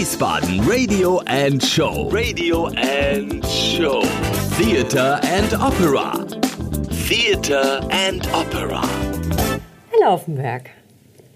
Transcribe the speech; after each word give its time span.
Wiesbaden 0.00 0.66
Radio 0.66 1.20
and 1.26 1.62
Show. 1.62 2.08
Radio 2.10 2.68
and 2.68 3.44
Show. 3.44 4.00
Theater 4.56 5.20
and 5.22 5.52
Opera. 5.52 6.24
Theater 7.06 7.86
and 7.90 8.26
Opera. 8.32 8.80
Herr 9.90 10.00
Laufenberg, 10.00 10.70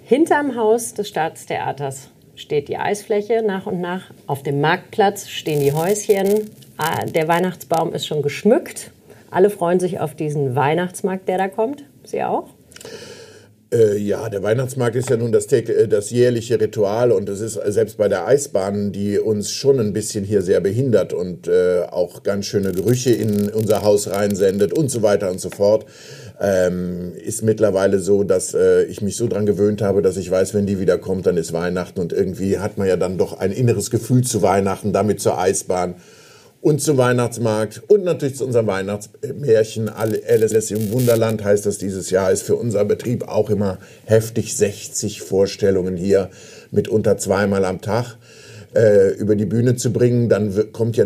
hinterm 0.07 0.57
Haus 0.57 0.95
des 0.95 1.11
Staatstheaters 1.11 2.09
steht 2.37 2.69
die 2.69 2.79
Eisfläche 2.79 3.43
nach 3.47 3.67
und 3.67 3.83
nach. 3.83 4.05
Auf 4.27 4.43
dem 4.43 4.63
Marktplatz 4.63 5.29
stehen 5.29 5.61
die 5.61 5.75
Häuschen. 5.75 6.49
Ah, 6.79 7.05
Der 7.05 7.29
Weihnachtsbaum 7.29 7.93
ist 7.93 8.07
schon 8.07 8.23
geschmückt. 8.23 8.93
Alle 9.31 9.51
freuen 9.51 9.79
sich 9.79 10.01
auf 10.01 10.15
diesen 10.15 10.57
Weihnachtsmarkt, 10.57 11.29
der 11.29 11.37
da 11.37 11.49
kommt. 11.49 11.85
Sie 12.05 12.23
auch? 12.25 12.49
Äh, 13.73 13.97
ja, 13.99 14.29
der 14.29 14.43
Weihnachtsmarkt 14.43 14.97
ist 14.97 15.11
ja 15.11 15.17
nun 15.17 15.33
das, 15.33 15.47
äh, 15.47 15.89
das 15.89 16.11
jährliche 16.11 16.61
Ritual 16.61 17.11
und 17.13 17.29
es 17.29 17.41
ist 17.41 17.57
äh, 17.57 17.73
selbst 17.73 17.97
bei 17.97 18.09
der 18.09 18.27
Eisbahn, 18.27 18.93
die 18.93 19.19
uns 19.19 19.51
schon 19.51 19.81
ein 19.81 19.93
bisschen 19.93 20.25
hier 20.25 20.43
sehr 20.43 20.61
behindert 20.61 21.13
und 21.13 21.49
äh, 21.49 21.83
auch 21.91 22.23
ganz 22.23 22.47
schöne 22.47 22.73
Gerüche 22.73 23.11
in 23.11 23.49
unser 23.51 23.83
Haus 23.83 24.09
reinsendet 24.09 24.73
und 24.73 24.91
so 24.91 25.03
weiter 25.03 25.31
und 25.31 25.41
so 25.41 25.51
fort, 25.51 25.87
ähm, 26.41 27.13
ist 27.17 27.43
mittlerweile 27.43 28.01
so, 28.01 28.23
dass 28.23 28.55
äh, 28.55 28.85
ich 28.85 29.01
mich 29.01 29.17
so 29.17 29.29
dran 29.29 29.47
gewöhnt 29.47 29.83
habe, 29.83 30.03
dass 30.03 30.17
ich 30.17 30.31
weiß, 30.31 30.55
wenn 30.55 30.67
die 30.67 30.79
wieder 30.79 30.99
kommt, 30.99 31.27
dann 31.27 31.37
ist 31.37 31.53
Weihnachten 31.53 32.01
und 32.01 32.13
irgendwie 32.13 32.59
hat 32.59 32.77
man 32.77 32.87
ja 32.87 32.97
dann 32.97 33.19
doch 33.19 33.39
ein 33.39 33.53
inneres 33.53 33.91
Gefühl 33.91 34.25
zu 34.25 34.43
Weihnachten, 34.43 34.93
damit 34.93 35.21
zur 35.21 35.39
Eisbahn 35.39 35.95
und 36.65 36.81
zum 36.81 36.97
Weihnachtsmarkt 36.97 37.83
und 37.89 38.05
natürlich 38.05 38.37
zu 38.37 38.47
unserem 38.47 38.69
Weihnachtsmärchen. 38.69 39.91
Alice 39.91 40.71
im 40.71 40.93
Wunderland 40.93 41.45
heißt 41.45 41.67
das 41.67 41.77
dieses 41.77 42.09
Jahr, 42.09 42.33
ist 42.33 42.43
für 42.43 42.57
unser 42.57 42.87
Betrieb 42.87 43.29
auch 43.29 43.51
immer 43.51 43.77
heftig 44.07 44.57
60 44.57 45.21
Vorstellungen 45.21 45.99
hier, 45.99 46.31
mitunter 46.71 47.19
zweimal 47.19 47.67
am 47.67 47.83
Tag 47.83 48.17
äh, 48.75 49.11
über 49.11 49.37
die 49.37 49.45
Bühne 49.45 49.77
zu 49.77 49.93
bringen. 49.93 50.31
Dann 50.31 50.73
kommt 50.73 50.97
ja 50.97 51.05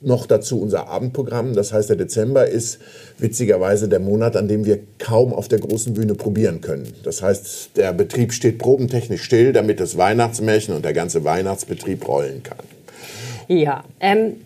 noch 0.00 0.24
dazu 0.24 0.58
unser 0.58 0.88
Abendprogramm. 0.88 1.52
Das 1.52 1.74
heißt, 1.74 1.90
der 1.90 1.96
Dezember 1.96 2.48
ist 2.48 2.78
witzigerweise 3.18 3.90
der 3.90 4.00
Monat, 4.00 4.38
an 4.38 4.48
dem 4.48 4.64
wir 4.64 4.78
kaum 4.98 5.34
auf 5.34 5.48
der 5.48 5.58
großen 5.58 5.92
Bühne 5.92 6.14
probieren 6.14 6.62
können. 6.62 6.94
Das 7.02 7.20
heißt, 7.20 7.76
der 7.76 7.92
Betrieb 7.92 8.32
steht 8.32 8.56
probentechnisch 8.56 9.22
still, 9.22 9.52
damit 9.52 9.80
das 9.80 9.98
Weihnachtsmärchen 9.98 10.74
und 10.74 10.82
der 10.82 10.94
ganze 10.94 11.24
Weihnachtsbetrieb 11.24 12.08
rollen 12.08 12.42
kann. 12.42 12.64
Ja. 13.48 13.84
Ähm, 14.00 14.36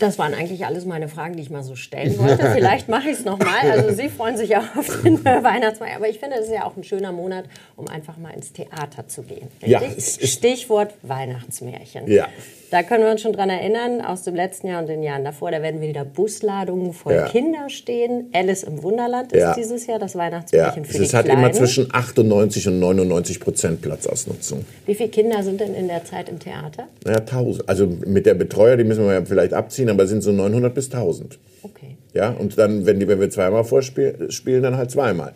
das 0.00 0.18
waren 0.18 0.34
eigentlich 0.34 0.66
alles 0.66 0.84
meine 0.84 1.08
Fragen, 1.08 1.36
die 1.36 1.42
ich 1.42 1.50
mal 1.50 1.62
so 1.62 1.74
stellen 1.76 2.18
wollte. 2.18 2.50
Vielleicht 2.54 2.88
mache 2.88 3.08
ich 3.10 3.18
es 3.18 3.24
nochmal. 3.24 3.70
Also 3.70 3.94
Sie 3.94 4.08
freuen 4.08 4.36
sich 4.36 4.50
ja 4.50 4.62
auf 4.76 5.02
den 5.02 5.24
Weihnachtsmarkt. 5.24 5.96
Aber 5.96 6.08
ich 6.08 6.18
finde, 6.18 6.36
es 6.36 6.46
ist 6.46 6.52
ja 6.52 6.64
auch 6.64 6.76
ein 6.76 6.84
schöner 6.84 7.12
Monat, 7.12 7.44
um 7.76 7.88
einfach 7.88 8.16
mal 8.16 8.30
ins 8.30 8.52
Theater 8.52 9.06
zu 9.08 9.22
gehen. 9.22 9.48
Ja, 9.64 9.78
Richtig? 9.78 10.30
Stichwort 10.32 10.94
Weihnachtsmärchen. 11.02 12.08
Ja. 12.10 12.28
Da 12.70 12.82
können 12.82 13.04
wir 13.04 13.10
uns 13.12 13.20
schon 13.20 13.32
dran 13.32 13.50
erinnern, 13.50 14.00
aus 14.00 14.22
dem 14.24 14.34
letzten 14.34 14.66
Jahr 14.66 14.80
und 14.80 14.88
den 14.88 15.02
Jahren 15.04 15.22
davor, 15.22 15.52
da 15.52 15.62
werden 15.62 15.80
wieder 15.80 16.04
Busladungen 16.04 16.92
voll 16.92 17.14
Ja. 17.14 17.28
Kinder 17.28 17.68
stehen. 17.68 18.30
Alice 18.32 18.64
im 18.64 18.82
Wunderland 18.82 19.32
ist 19.32 19.40
Ja. 19.40 19.54
dieses 19.54 19.86
Jahr 19.86 20.00
das 20.00 20.14
Ja, 20.14 20.20
Weihnachtsmärchen 20.20 20.84
für 20.84 21.02
es 21.02 21.10
die 21.10 21.16
hat 21.16 21.26
Kleinen. 21.26 21.40
immer 21.40 21.52
zwischen 21.52 21.88
98 21.94 22.66
und 22.66 22.80
99 22.80 23.38
Prozent 23.38 23.80
Platzausnutzung. 23.80 24.64
Wie 24.86 24.94
viele 24.96 25.10
Kinder 25.10 25.44
sind 25.44 25.60
denn 25.60 25.72
in 25.74 25.86
der 25.86 26.04
Zeit 26.04 26.28
im 26.28 26.40
Theater? 26.40 26.88
Naja, 27.04 27.20
1000. 27.20 27.68
Also 27.68 27.86
mit 27.86 28.26
der 28.26 28.34
Betreuer, 28.34 28.76
die 28.76 28.82
müssen 28.84 29.06
wir 29.06 29.12
ja 29.14 29.24
vielleicht 29.24 29.54
abziehen, 29.54 29.83
aber 29.88 30.04
es 30.04 30.10
sind 30.10 30.22
so 30.22 30.32
900 30.32 30.74
bis 30.74 30.86
1000. 30.86 31.38
Okay. 31.62 31.96
Ja, 32.12 32.30
und 32.30 32.58
dann, 32.58 32.86
wenn, 32.86 33.00
die, 33.00 33.08
wenn 33.08 33.18
wir 33.20 33.30
zweimal 33.30 33.64
vorspielen, 33.64 34.30
spielen, 34.30 34.62
dann 34.62 34.76
halt 34.76 34.90
zweimal. 34.90 35.32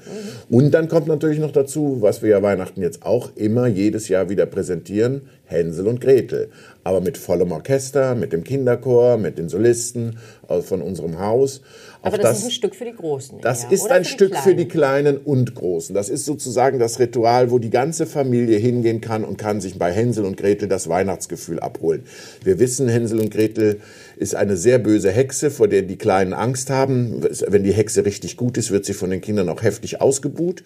Und 0.48 0.72
dann 0.72 0.88
kommt 0.88 1.08
natürlich 1.08 1.38
noch 1.38 1.50
dazu, 1.50 1.98
was 2.00 2.22
wir 2.22 2.30
ja 2.30 2.42
Weihnachten 2.42 2.82
jetzt 2.82 3.04
auch 3.04 3.30
immer 3.34 3.66
jedes 3.66 4.08
Jahr 4.08 4.28
wieder 4.28 4.46
präsentieren, 4.46 5.22
Hänsel 5.44 5.88
und 5.88 6.00
Gretel. 6.00 6.50
Aber 6.88 7.02
mit 7.02 7.18
vollem 7.18 7.52
Orchester, 7.52 8.14
mit 8.14 8.32
dem 8.32 8.44
Kinderchor, 8.44 9.18
mit 9.18 9.36
den 9.36 9.50
Solisten 9.50 10.18
äh, 10.48 10.62
von 10.62 10.80
unserem 10.80 11.18
Haus. 11.18 11.60
Auch 12.00 12.06
Aber 12.06 12.18
das, 12.18 12.38
ist 12.38 12.44
ein 12.46 12.50
Stück 12.50 12.74
für 12.74 12.86
die 12.86 12.94
Großen. 12.94 13.40
Das 13.42 13.64
eher, 13.64 13.72
ist 13.72 13.84
oder 13.84 13.94
ein 13.96 14.04
für 14.04 14.10
Stück 14.10 14.36
für 14.36 14.54
die 14.54 14.68
Kleinen? 14.68 14.88
Kleinen 14.88 15.18
und 15.18 15.54
Großen. 15.54 15.94
Das 15.94 16.08
ist 16.08 16.24
sozusagen 16.24 16.78
das 16.78 16.98
Ritual, 16.98 17.50
wo 17.50 17.58
die 17.58 17.68
ganze 17.68 18.06
Familie 18.06 18.56
hingehen 18.56 19.00
kann 19.00 19.24
und 19.24 19.36
kann 19.36 19.60
sich 19.60 19.78
bei 19.78 19.92
Hänsel 19.92 20.24
und 20.24 20.36
Gretel 20.36 20.68
das 20.68 20.88
Weihnachtsgefühl 20.88 21.60
abholen. 21.60 22.04
Wir 22.42 22.58
wissen, 22.58 22.88
Hänsel 22.88 23.20
und 23.20 23.30
Gretel 23.30 23.80
ist 24.16 24.34
eine 24.34 24.56
sehr 24.56 24.78
böse 24.78 25.10
Hexe, 25.10 25.50
vor 25.50 25.68
der 25.68 25.82
die 25.82 25.96
Kleinen 25.96 26.32
Angst 26.32 26.70
haben. 26.70 27.22
Wenn 27.46 27.64
die 27.64 27.72
Hexe 27.72 28.04
richtig 28.04 28.36
gut 28.36 28.56
ist, 28.56 28.70
wird 28.70 28.84
sie 28.84 28.94
von 28.94 29.10
den 29.10 29.20
Kindern 29.20 29.48
auch 29.48 29.62
heftig 29.62 30.00
ausgebuht. 30.00 30.62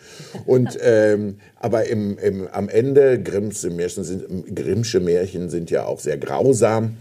Und, 0.46 0.78
ähm, 0.82 1.36
aber 1.58 1.86
im, 1.86 2.19
im, 2.19 2.48
am 2.52 2.69
Ende, 2.69 3.20
Grimmsche 3.22 3.70
Märchen, 3.70 4.04
sind, 4.04 4.54
Grimmsche 4.54 5.00
Märchen 5.00 5.50
sind 5.50 5.70
ja 5.70 5.84
auch 5.86 6.00
sehr 6.00 6.11
grausam 6.18 6.96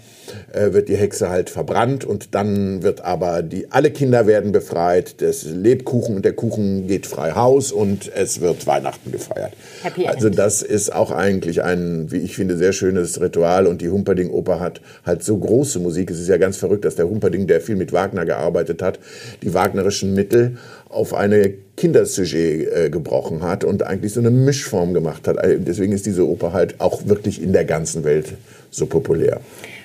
äh, 0.54 0.74
wird 0.74 0.90
die 0.90 0.96
Hexe 0.96 1.30
halt 1.30 1.50
verbrannt 1.50 2.06
und 2.06 2.36
dann 2.36 2.84
wird 2.84 3.02
aber 3.02 3.42
die 3.42 3.72
alle 3.72 3.92
Kinder 3.92 4.28
werden 4.28 4.52
befreit, 4.52 5.22
das 5.22 5.44
Lebkuchen 5.44 6.16
und 6.16 6.26
der 6.26 6.34
Kuchen 6.34 6.88
geht 6.88 7.08
frei 7.08 7.32
Haus 7.32 7.72
und 7.72 8.12
es 8.14 8.42
wird 8.42 8.68
Weihnachten 8.68 9.12
gefeiert. 9.12 9.54
Happy 9.84 10.08
also 10.08 10.28
End. 10.28 10.38
das 10.38 10.62
ist 10.62 10.94
auch 10.94 11.12
eigentlich 11.12 11.64
ein, 11.64 12.12
wie 12.12 12.18
ich 12.18 12.36
finde, 12.36 12.58
sehr 12.58 12.74
schönes 12.74 13.20
Ritual 13.22 13.68
und 13.68 13.82
die 13.82 13.90
Humperding 13.90 14.30
Oper 14.30 14.60
hat 14.60 14.82
halt 15.06 15.24
so 15.24 15.38
große 15.38 15.80
Musik. 15.80 16.12
Es 16.12 16.20
ist 16.20 16.28
ja 16.28 16.38
ganz 16.38 16.58
verrückt, 16.58 16.86
dass 16.86 16.96
der 16.96 17.10
Humperding, 17.10 17.48
der 17.48 17.62
viel 17.62 17.76
mit 17.76 17.94
Wagner 17.94 18.26
gearbeitet 18.26 18.82
hat, 18.82 19.00
die 19.42 19.54
wagnerischen 19.54 20.14
Mittel 20.14 20.58
auf 20.90 21.14
eine 21.14 21.54
Kindersujet 21.78 22.72
äh, 22.72 22.90
gebrochen 22.90 23.44
hat 23.44 23.64
und 23.64 23.84
eigentlich 23.84 24.14
so 24.14 24.20
eine 24.20 24.30
Mischform 24.30 24.94
gemacht 24.94 25.28
hat. 25.28 25.38
Also 25.38 25.58
Deswegen 25.60 25.94
ist 25.94 26.06
diese 26.06 26.28
Oper 26.28 26.54
halt 26.54 26.80
auch 26.80 27.08
wirklich 27.08 27.42
in 27.42 27.54
der 27.54 27.66
ganzen 27.66 28.04
Welt 28.04 28.34
so 28.72 28.86
populär. 28.86 29.40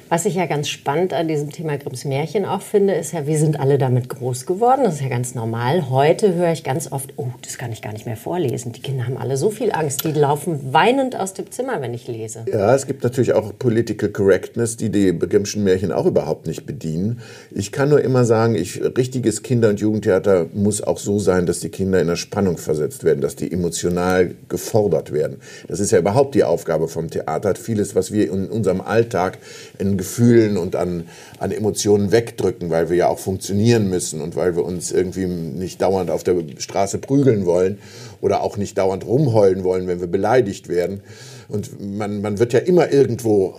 Was 0.08 0.24
ich 0.24 0.36
ja 0.36 0.46
ganz 0.46 0.68
spannend 0.68 1.12
an 1.12 1.26
diesem 1.26 1.50
Thema 1.50 1.76
Grimms 1.78 2.04
Märchen 2.04 2.44
auch 2.44 2.62
finde, 2.62 2.94
ist 2.94 3.12
ja, 3.12 3.26
wir 3.26 3.40
sind 3.40 3.58
alle 3.58 3.76
damit 3.76 4.08
groß 4.08 4.46
geworden. 4.46 4.82
Das 4.84 4.94
ist 4.94 5.00
ja 5.00 5.08
ganz 5.08 5.34
normal. 5.34 5.90
Heute 5.90 6.32
höre 6.34 6.52
ich 6.52 6.62
ganz 6.62 6.92
oft, 6.92 7.14
oh, 7.16 7.30
das 7.42 7.58
kann 7.58 7.72
ich 7.72 7.82
gar 7.82 7.92
nicht 7.92 8.06
mehr 8.06 8.16
vorlesen. 8.16 8.70
Die 8.70 8.80
Kinder 8.80 9.06
haben 9.06 9.16
alle 9.16 9.36
so 9.36 9.50
viel 9.50 9.72
Angst. 9.72 10.04
Die 10.04 10.12
laufen 10.12 10.72
weinend 10.72 11.18
aus 11.18 11.34
dem 11.34 11.50
Zimmer, 11.50 11.80
wenn 11.80 11.92
ich 11.92 12.06
lese. 12.06 12.44
Ja, 12.48 12.72
es 12.72 12.86
gibt 12.86 13.02
natürlich 13.02 13.32
auch 13.32 13.52
Political 13.58 14.10
Correctness, 14.10 14.76
die 14.76 14.90
die 14.90 15.18
Grimmschen 15.18 15.64
Märchen 15.64 15.90
auch 15.90 16.06
überhaupt 16.06 16.46
nicht 16.46 16.66
bedienen. 16.66 17.20
Ich 17.50 17.72
kann 17.72 17.88
nur 17.88 18.00
immer 18.00 18.24
sagen, 18.24 18.54
ich, 18.54 18.80
richtiges 18.80 19.42
Kinder- 19.42 19.70
und 19.70 19.80
Jugendtheater 19.80 20.46
muss 20.54 20.82
auch 20.82 20.98
so 20.98 21.18
sein, 21.18 21.46
dass 21.46 21.58
die 21.58 21.70
Kinder 21.70 22.00
in 22.00 22.06
eine 22.06 22.16
Spannung 22.16 22.58
versetzt 22.58 23.02
werden, 23.02 23.22
dass 23.22 23.34
die 23.34 23.50
emotional 23.50 24.36
gefordert 24.48 25.12
werden. 25.12 25.38
Das 25.66 25.80
ist 25.80 25.90
ja 25.90 25.98
überhaupt 25.98 26.36
die 26.36 26.44
Aufgabe 26.44 26.86
vom 26.86 27.10
Theater. 27.10 27.56
Vieles, 27.56 27.96
was 27.96 28.12
wir 28.12 28.30
in 28.30 28.46
unserem 28.46 28.80
Alltag 28.80 29.38
in 29.80 29.95
Gefühlen 29.96 30.56
und 30.56 30.76
an, 30.76 31.04
an 31.38 31.52
Emotionen 31.52 32.12
wegdrücken, 32.12 32.70
weil 32.70 32.90
wir 32.90 32.96
ja 32.96 33.08
auch 33.08 33.18
funktionieren 33.18 33.88
müssen 33.88 34.20
und 34.20 34.36
weil 34.36 34.56
wir 34.56 34.64
uns 34.64 34.92
irgendwie 34.92 35.26
nicht 35.26 35.80
dauernd 35.80 36.10
auf 36.10 36.24
der 36.24 36.36
Straße 36.58 36.98
prügeln 36.98 37.46
wollen 37.46 37.78
oder 38.20 38.42
auch 38.42 38.56
nicht 38.56 38.78
dauernd 38.78 39.06
rumheulen 39.06 39.64
wollen, 39.64 39.86
wenn 39.86 40.00
wir 40.00 40.06
beleidigt 40.06 40.68
werden. 40.68 41.00
Und 41.48 41.80
man, 41.80 42.20
man 42.22 42.38
wird 42.38 42.52
ja 42.52 42.60
immer 42.60 42.92
irgendwo 42.92 43.56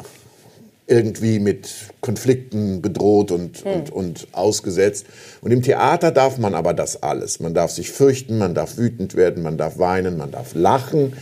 irgendwie 0.88 1.40
mit 1.40 1.70
Konflikten 2.00 2.82
bedroht 2.82 3.32
und, 3.32 3.66
und, 3.66 3.92
und 3.92 4.28
ausgesetzt. 4.32 5.06
Und 5.42 5.52
im 5.52 5.62
Theater 5.62 6.12
darf 6.12 6.38
man 6.38 6.56
aber 6.56 6.74
das 6.74 7.04
alles. 7.04 7.42
Man 7.42 7.54
darf 7.54 7.72
sich 7.72 7.92
fürchten, 7.92 8.38
man 8.38 8.56
darf 8.56 8.78
wütend 8.78 9.16
werden, 9.16 9.44
man 9.44 9.58
darf 9.58 9.78
weinen, 9.78 10.18
man 10.18 10.32
darf 10.32 10.56
lachen. 10.56 11.14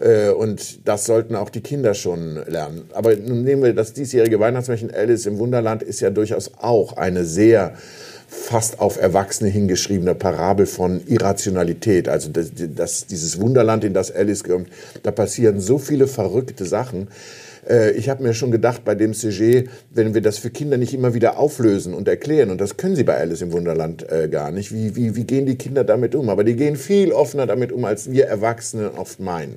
Äh, 0.00 0.30
Und 0.30 0.88
das 0.88 1.04
sollten 1.04 1.36
auch 1.36 1.50
die 1.50 1.60
Kinder 1.60 1.94
schon 1.94 2.36
lernen. 2.46 2.82
Aber 2.94 3.14
nun 3.14 3.44
nehmen 3.44 3.62
wir 3.62 3.74
das 3.74 3.92
diesjährige 3.92 4.40
Weihnachtsmärchen 4.40 4.90
Alice 4.92 5.26
im 5.26 5.38
Wunderland 5.38 5.82
ist 5.82 6.00
ja 6.00 6.10
durchaus 6.10 6.50
auch 6.58 6.96
eine 6.96 7.24
sehr 7.24 7.74
fast 8.28 8.78
auf 8.78 9.00
Erwachsene 9.00 9.50
hingeschriebene 9.50 10.14
Parabel 10.14 10.66
von 10.66 11.02
Irrationalität. 11.06 12.08
Also 12.08 12.30
das, 12.30 12.52
das, 12.54 13.06
dieses 13.06 13.40
Wunderland, 13.40 13.82
in 13.84 13.92
das 13.92 14.14
Alice 14.14 14.44
kommt, 14.44 14.68
da 15.02 15.10
passieren 15.10 15.60
so 15.60 15.78
viele 15.78 16.06
verrückte 16.06 16.64
Sachen. 16.64 17.08
Äh, 17.68 17.90
Ich 17.90 18.08
habe 18.08 18.22
mir 18.22 18.32
schon 18.32 18.52
gedacht 18.52 18.84
bei 18.84 18.94
dem 18.94 19.14
Sujet, 19.14 19.68
wenn 19.92 20.14
wir 20.14 20.20
das 20.20 20.38
für 20.38 20.50
Kinder 20.50 20.76
nicht 20.76 20.94
immer 20.94 21.12
wieder 21.12 21.38
auflösen 21.38 21.92
und 21.92 22.06
erklären, 22.06 22.50
und 22.50 22.60
das 22.60 22.76
können 22.76 22.94
sie 22.94 23.02
bei 23.02 23.16
Alice 23.16 23.42
im 23.42 23.50
Wunderland 23.50 24.08
äh, 24.10 24.28
gar 24.28 24.52
nicht, 24.52 24.72
wie, 24.72 24.94
wie, 24.94 25.16
wie 25.16 25.24
gehen 25.24 25.46
die 25.46 25.56
Kinder 25.58 25.82
damit 25.82 26.14
um? 26.14 26.28
Aber 26.28 26.44
die 26.44 26.54
gehen 26.54 26.76
viel 26.76 27.10
offener 27.10 27.46
damit 27.46 27.72
um, 27.72 27.84
als 27.84 28.12
wir 28.12 28.26
Erwachsene 28.26 28.92
oft 28.96 29.18
meinen. 29.18 29.56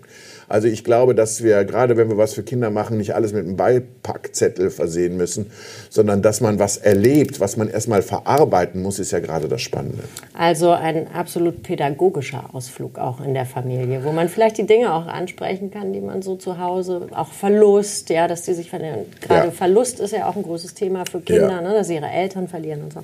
Also 0.54 0.68
ich 0.68 0.84
glaube, 0.84 1.16
dass 1.16 1.42
wir, 1.42 1.66
gerade 1.66 1.98
wenn 1.98 2.10
wir 2.10 2.18
was 2.20 2.36
für 2.36 2.44
Kinder 2.44 2.70
machen, 2.70 2.98
nicht 3.00 3.16
alles 3.16 3.34
mit 3.34 3.44
einem 3.44 3.58
Beipackzettel 3.58 4.70
versehen 4.70 5.18
müssen, 5.18 5.50
sondern 5.90 6.22
dass 6.22 6.42
man 6.42 6.60
was 6.60 6.78
erlebt, 6.78 7.40
was 7.40 7.58
man 7.58 7.70
erstmal 7.72 8.04
verarbeiten 8.04 8.84
muss, 8.84 9.00
ist 9.00 9.10
ja 9.10 9.20
gerade 9.20 9.48
das 9.48 9.62
Spannende. 9.64 10.04
Also 10.38 10.70
ein 10.70 11.08
absolut 11.12 11.64
pädagogischer 11.64 12.52
Ausflug 12.54 13.00
auch 13.00 13.20
in 13.20 13.34
der 13.34 13.48
Familie, 13.48 14.04
wo 14.04 14.12
man 14.12 14.30
vielleicht 14.30 14.60
die 14.60 14.68
Dinge 14.68 14.94
auch 14.94 15.08
ansprechen 15.08 15.72
kann, 15.72 15.92
die 15.92 16.02
man 16.02 16.22
so 16.22 16.36
zu 16.36 16.60
Hause, 16.60 17.08
auch 17.16 17.32
Verlust, 17.32 18.12
ja, 18.12 18.28
dass 18.28 18.44
die 18.44 18.54
sich 18.54 18.70
verlieren. 18.70 19.06
Gerade 19.22 19.48
Ja. 19.48 19.52
Verlust 19.52 20.00
ist 20.02 20.12
ja 20.12 20.28
auch 20.30 20.36
ein 20.36 20.44
großes 20.44 20.76
Thema 20.76 21.06
für 21.10 21.20
Kinder, 21.22 21.50
Ja. 21.50 21.62
ne, 21.62 21.74
dass 21.74 21.88
sie 21.88 21.96
ihre 21.96 22.12
Eltern 22.12 22.48
verlieren 22.48 22.84
und 22.84 22.94
so. 22.94 23.00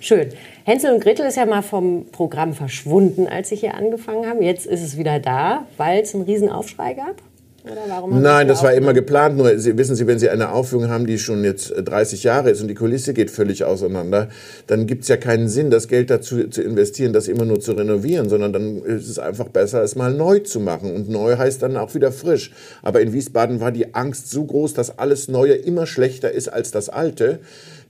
Schön. 0.00 0.28
Hänsel 0.64 0.92
und 0.92 1.02
Gretel 1.02 1.26
ist 1.26 1.36
ja 1.36 1.46
mal 1.46 1.62
vom 1.62 2.06
Programm 2.10 2.54
verschwunden, 2.54 3.26
als 3.26 3.48
sie 3.48 3.56
hier 3.56 3.74
angefangen 3.74 4.26
haben. 4.26 4.42
Jetzt 4.42 4.66
ist 4.66 4.82
es 4.82 4.96
wieder 4.96 5.18
da, 5.18 5.66
weil 5.76 6.02
es 6.02 6.14
einen 6.14 6.24
riesen 6.24 6.50
Aufschrei 6.50 6.94
gab. 6.94 7.16
Nein, 8.08 8.46
das 8.46 8.62
war 8.62 8.74
immer 8.74 8.94
geplant. 8.94 9.36
Nur 9.36 9.58
Sie, 9.58 9.76
wissen 9.76 9.96
Sie, 9.96 10.06
wenn 10.06 10.20
Sie 10.20 10.28
eine 10.28 10.52
Aufführung 10.52 10.88
haben, 10.88 11.04
die 11.04 11.18
schon 11.18 11.42
jetzt 11.42 11.72
äh, 11.72 11.82
30 11.82 12.22
Jahre 12.22 12.50
ist 12.50 12.60
und 12.60 12.68
die 12.68 12.74
Kulisse 12.74 13.12
geht 13.12 13.28
völlig 13.28 13.64
auseinander, 13.64 14.28
dann 14.68 14.86
gibt 14.86 15.02
es 15.02 15.08
ja 15.08 15.16
keinen 15.16 15.48
Sinn, 15.48 15.70
das 15.70 15.88
Geld 15.88 16.10
dazu 16.10 16.48
zu 16.48 16.62
investieren, 16.62 17.12
das 17.12 17.26
immer 17.26 17.44
nur 17.44 17.58
zu 17.58 17.72
renovieren, 17.72 18.28
sondern 18.28 18.52
dann 18.52 18.82
ist 18.84 19.08
es 19.08 19.18
einfach 19.18 19.48
besser, 19.48 19.82
es 19.82 19.96
mal 19.96 20.14
neu 20.14 20.38
zu 20.40 20.60
machen. 20.60 20.94
Und 20.94 21.08
neu 21.08 21.38
heißt 21.38 21.60
dann 21.60 21.76
auch 21.76 21.94
wieder 21.94 22.12
frisch. 22.12 22.52
Aber 22.82 23.00
in 23.00 23.12
Wiesbaden 23.12 23.60
war 23.60 23.72
die 23.72 23.94
Angst 23.94 24.30
so 24.30 24.44
groß, 24.44 24.74
dass 24.74 25.00
alles 25.00 25.26
Neue 25.26 25.54
immer 25.54 25.86
schlechter 25.86 26.30
ist 26.30 26.46
als 26.48 26.70
das 26.70 26.88
Alte 26.88 27.40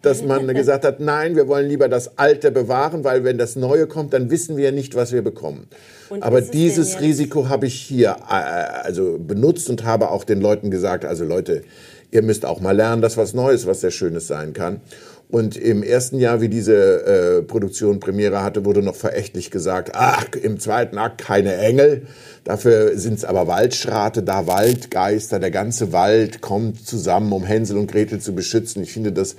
dass 0.02 0.22
man 0.22 0.46
gesagt 0.54 0.84
hat, 0.84 1.00
nein, 1.00 1.36
wir 1.36 1.48
wollen 1.48 1.68
lieber 1.68 1.88
das 1.88 2.18
Alte 2.18 2.50
bewahren, 2.50 3.04
weil 3.04 3.24
wenn 3.24 3.38
das 3.38 3.56
Neue 3.56 3.86
kommt, 3.86 4.12
dann 4.12 4.30
wissen 4.30 4.56
wir 4.56 4.72
nicht, 4.72 4.94
was 4.94 5.12
wir 5.12 5.22
bekommen. 5.22 5.68
Und 6.08 6.22
Aber 6.22 6.40
dieses 6.40 7.00
Risiko 7.00 7.48
habe 7.48 7.66
ich 7.66 7.74
hier 7.74 8.16
äh, 8.28 8.32
also 8.32 9.18
benutzt 9.18 9.68
und 9.70 9.84
habe 9.84 10.10
auch 10.10 10.24
den 10.24 10.40
Leuten 10.40 10.70
gesagt, 10.70 11.04
also 11.04 11.24
Leute, 11.24 11.62
ihr 12.10 12.22
müsst 12.22 12.44
auch 12.44 12.60
mal 12.60 12.76
lernen, 12.76 13.02
dass 13.02 13.16
was 13.16 13.34
Neues, 13.34 13.66
was 13.66 13.80
sehr 13.80 13.90
Schönes 13.90 14.26
sein 14.26 14.52
kann. 14.52 14.80
Und 15.28 15.56
im 15.56 15.82
ersten 15.82 16.20
Jahr, 16.20 16.40
wie 16.40 16.48
diese 16.48 17.04
äh, 17.04 17.42
Produktion 17.42 17.98
Premiere 17.98 18.44
hatte, 18.44 18.64
wurde 18.64 18.80
noch 18.80 18.94
verächtlich 18.94 19.50
gesagt, 19.50 19.90
ach, 19.94 20.26
im 20.40 20.60
zweiten 20.60 20.98
Akt 20.98 21.18
keine 21.18 21.56
Engel, 21.56 22.06
dafür 22.44 22.96
sind 22.96 23.14
es 23.14 23.24
aber 23.24 23.48
Waldschrate, 23.48 24.22
da 24.22 24.46
Waldgeister, 24.46 25.40
der 25.40 25.50
ganze 25.50 25.92
Wald 25.92 26.42
kommt 26.42 26.86
zusammen, 26.86 27.32
um 27.32 27.44
Hänsel 27.44 27.76
und 27.76 27.90
Gretel 27.90 28.20
zu 28.20 28.36
beschützen. 28.36 28.84
Ich 28.84 28.92
finde 28.92 29.10
das 29.10 29.34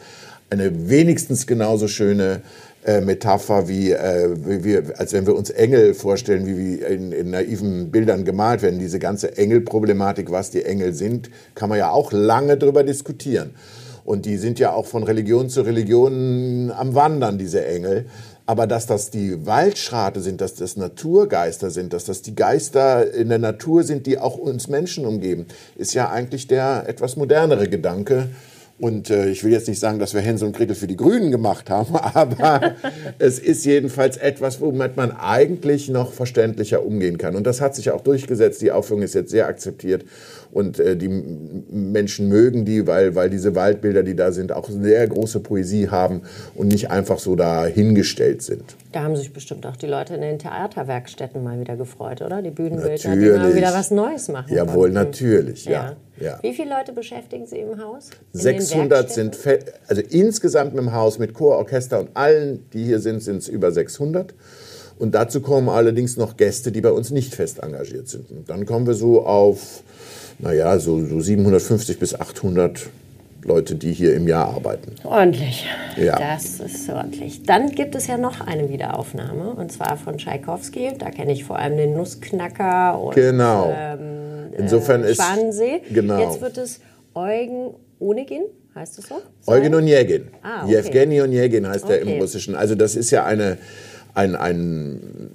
eine 0.49 0.89
wenigstens 0.89 1.47
genauso 1.47 1.87
schöne 1.87 2.41
äh, 2.85 3.01
Metapher, 3.01 3.67
wie, 3.67 3.91
äh, 3.91 4.29
wie 4.45 4.63
wir, 4.63 4.97
als 4.97 5.11
wenn 5.11 5.25
wir 5.27 5.35
uns 5.35 5.49
Engel 5.49 5.93
vorstellen, 5.93 6.45
wie, 6.45 6.57
wie 6.57 6.75
in, 6.75 7.11
in 7.11 7.31
naiven 7.31 7.91
Bildern 7.91 8.23
gemalt 8.23 8.61
werden. 8.61 8.79
Diese 8.79 8.99
ganze 8.99 9.37
Engelproblematik, 9.37 10.31
was 10.31 10.51
die 10.51 10.63
Engel 10.63 10.93
sind, 10.93 11.29
kann 11.53 11.69
man 11.69 11.79
ja 11.79 11.91
auch 11.91 12.11
lange 12.11 12.57
drüber 12.57 12.83
diskutieren. 12.83 13.55
Und 14.05 14.25
die 14.25 14.37
sind 14.37 14.57
ja 14.57 14.71
auch 14.71 14.85
von 14.85 15.03
Religion 15.03 15.49
zu 15.49 15.63
Religion 15.63 16.71
am 16.71 16.95
Wandern, 16.95 17.37
diese 17.37 17.65
Engel. 17.65 18.05
Aber 18.45 18.65
dass 18.65 18.85
das 18.85 19.09
die 19.09 19.45
Waldschrate 19.45 20.21
sind, 20.21 20.39
dass 20.39 20.55
das 20.55 20.77
Naturgeister 20.77 21.69
sind, 21.69 21.91
dass 21.91 22.05
das 22.05 22.21
die 22.21 22.33
Geister 22.33 23.13
in 23.13 23.27
der 23.27 23.39
Natur 23.39 23.83
sind, 23.83 24.05
die 24.05 24.17
auch 24.17 24.37
uns 24.37 24.69
Menschen 24.69 25.05
umgeben, 25.05 25.47
ist 25.75 25.93
ja 25.93 26.09
eigentlich 26.09 26.47
der 26.47 26.85
etwas 26.87 27.17
modernere 27.17 27.67
Gedanke. 27.67 28.29
Und 28.79 29.09
äh, 29.09 29.29
ich 29.29 29.43
will 29.43 29.51
jetzt 29.51 29.67
nicht 29.67 29.79
sagen, 29.79 29.97
dass 29.97 30.13
wir 30.13 30.21
Hänsel 30.21 30.47
und 30.47 30.55
Gretel 30.55 30.75
für 30.75 30.85
die 30.85 30.95
Grünen 30.95 31.31
gemacht 31.31 31.69
haben, 31.71 31.95
aber 32.13 32.75
es 33.17 33.39
ist 33.39 33.65
jedenfalls 33.65 34.17
etwas, 34.17 34.61
womit 34.61 34.95
man 34.95 35.11
eigentlich 35.11 35.89
noch 35.89 36.13
verständlicher 36.13 36.85
umgehen 36.85 37.17
kann. 37.17 37.35
Und 37.35 37.47
das 37.47 37.59
hat 37.59 37.75
sich 37.75 37.89
auch 37.89 38.01
durchgesetzt. 38.01 38.61
Die 38.61 38.71
Aufführung 38.71 39.01
ist 39.01 39.15
jetzt 39.15 39.31
sehr 39.31 39.47
akzeptiert 39.47 40.05
und 40.51 40.79
äh, 40.79 40.95
die 40.95 41.07
Menschen 41.07 42.29
mögen 42.29 42.65
die, 42.65 42.85
weil, 42.85 43.15
weil 43.15 43.31
diese 43.31 43.55
Waldbilder, 43.55 44.03
die 44.03 44.15
da 44.15 44.31
sind, 44.31 44.51
auch 44.51 44.69
sehr 44.69 45.07
große 45.07 45.39
Poesie 45.39 45.89
haben 45.89 46.21
und 46.53 46.67
nicht 46.67 46.91
einfach 46.91 47.17
so 47.17 47.35
dahingestellt 47.35 48.43
sind. 48.43 48.75
Da 48.91 49.01
haben 49.01 49.15
sich 49.15 49.33
bestimmt 49.33 49.65
auch 49.65 49.75
die 49.75 49.87
Leute 49.87 50.13
in 50.13 50.21
den 50.21 50.37
Theaterwerkstätten 50.37 51.43
mal 51.43 51.59
wieder 51.59 51.77
gefreut, 51.77 52.21
oder? 52.21 52.43
Die 52.43 52.51
Bühnenbildner, 52.51 53.15
die 53.15 53.21
Natürlich. 53.21 53.37
mal 53.37 53.55
wieder 53.55 53.73
was 53.73 53.89
Neues 53.89 54.27
machen 54.27 54.53
Jawohl, 54.53 54.91
konnten. 54.91 54.93
natürlich, 54.93 55.65
ja. 55.65 55.71
ja. 55.71 55.95
Wie 56.41 56.53
viele 56.53 56.69
Leute 56.69 56.93
beschäftigen 56.93 57.45
Sie 57.45 57.57
im 57.57 57.81
Haus? 57.83 58.09
In 58.33 58.39
den 58.39 58.41
600 58.41 59.11
sind, 59.11 59.37
also 59.87 60.01
insgesamt 60.09 60.73
mit 60.73 60.83
dem 60.83 60.93
Haus, 60.93 61.19
mit 61.19 61.33
Chor, 61.33 61.57
Orchester 61.57 61.99
und 61.99 62.09
allen, 62.15 62.65
die 62.73 62.83
hier 62.85 62.99
sind, 62.99 63.21
sind 63.21 63.37
es 63.37 63.47
über 63.47 63.71
600. 63.71 64.33
Und 64.99 65.13
dazu 65.13 65.41
kommen 65.41 65.69
allerdings 65.69 66.17
noch 66.17 66.37
Gäste, 66.37 66.71
die 66.71 66.81
bei 66.81 66.91
uns 66.91 67.11
nicht 67.11 67.35
fest 67.35 67.59
engagiert 67.61 68.07
sind. 68.07 68.31
Und 68.31 68.49
dann 68.49 68.65
kommen 68.65 68.87
wir 68.87 68.95
so 68.95 69.25
auf, 69.25 69.83
naja, 70.39 70.79
so, 70.79 71.05
so 71.05 71.19
750 71.19 71.99
bis 71.99 72.19
800 72.19 72.89
Leute, 73.43 73.75
die 73.75 73.93
hier 73.93 74.15
im 74.15 74.27
Jahr 74.27 74.47
arbeiten. 74.47 74.93
Ordentlich. 75.05 75.65
Ja. 75.95 76.17
Das 76.19 76.59
ist 76.59 76.89
ordentlich. 76.89 77.43
Dann 77.43 77.71
gibt 77.71 77.95
es 77.95 78.07
ja 78.07 78.17
noch 78.17 78.41
eine 78.41 78.69
Wiederaufnahme 78.69 79.51
und 79.51 79.71
zwar 79.71 79.97
von 79.97 80.17
Tschaikowski. 80.17 80.93
Da 80.97 81.11
kenne 81.11 81.31
ich 81.31 81.45
vor 81.45 81.57
allem 81.59 81.77
den 81.77 81.93
Nussknacker 81.95 82.99
und 82.99 83.15
Genau. 83.15 83.71
ähm, 83.73 84.16
Insofern 84.57 85.03
ist 85.03 85.17
Schwanensee. 85.21 85.81
genau. 85.91 86.19
Jetzt 86.19 86.41
wird 86.41 86.57
es 86.57 86.79
Eugen 87.13 87.75
Onegin, 87.99 88.43
heißt 88.75 88.99
es 88.99 89.07
so? 89.07 89.21
Eugen 89.45 89.73
Onegin. 89.75 90.27
Ah, 90.43 90.63
okay. 90.65 90.73
Yevgeny 90.75 91.21
Onegin 91.21 91.67
heißt 91.67 91.89
er 91.89 91.99
im 91.99 92.07
Okay. 92.09 92.19
Russischen. 92.19 92.55
Also 92.55 92.75
das 92.75 92.95
ist 92.95 93.11
ja 93.11 93.25
eine, 93.25 93.57
ein, 94.13 94.35
ein 94.35 95.31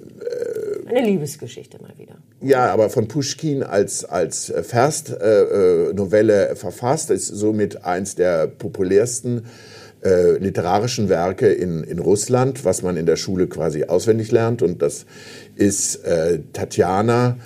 Eine 0.85 1.01
Liebesgeschichte 1.05 1.81
mal 1.81 1.93
wieder. 1.97 2.15
Ja, 2.41 2.67
aber 2.71 2.89
von 2.89 3.07
Pushkin 3.07 3.63
als, 3.63 4.03
als 4.05 4.53
Verst-Novelle 4.61 5.89
äh, 5.91 5.93
Novelle 5.93 6.55
verfasst, 6.55 7.09
ist 7.09 7.27
somit 7.27 7.85
eins 7.85 8.15
der 8.15 8.47
populärsten 8.47 9.45
äh, 10.03 10.37
literarischen 10.37 11.07
Werke 11.07 11.47
in, 11.51 11.83
in 11.85 11.99
Russland, 11.99 12.65
was 12.65 12.81
man 12.81 12.97
in 12.97 13.05
der 13.05 13.15
Schule 13.15 13.47
quasi 13.47 13.85
auswendig 13.85 14.31
lernt. 14.31 14.61
Und 14.61 14.81
das 14.81 15.05
ist 15.55 16.03
äh, 16.05 16.39
Tatjana 16.51 17.37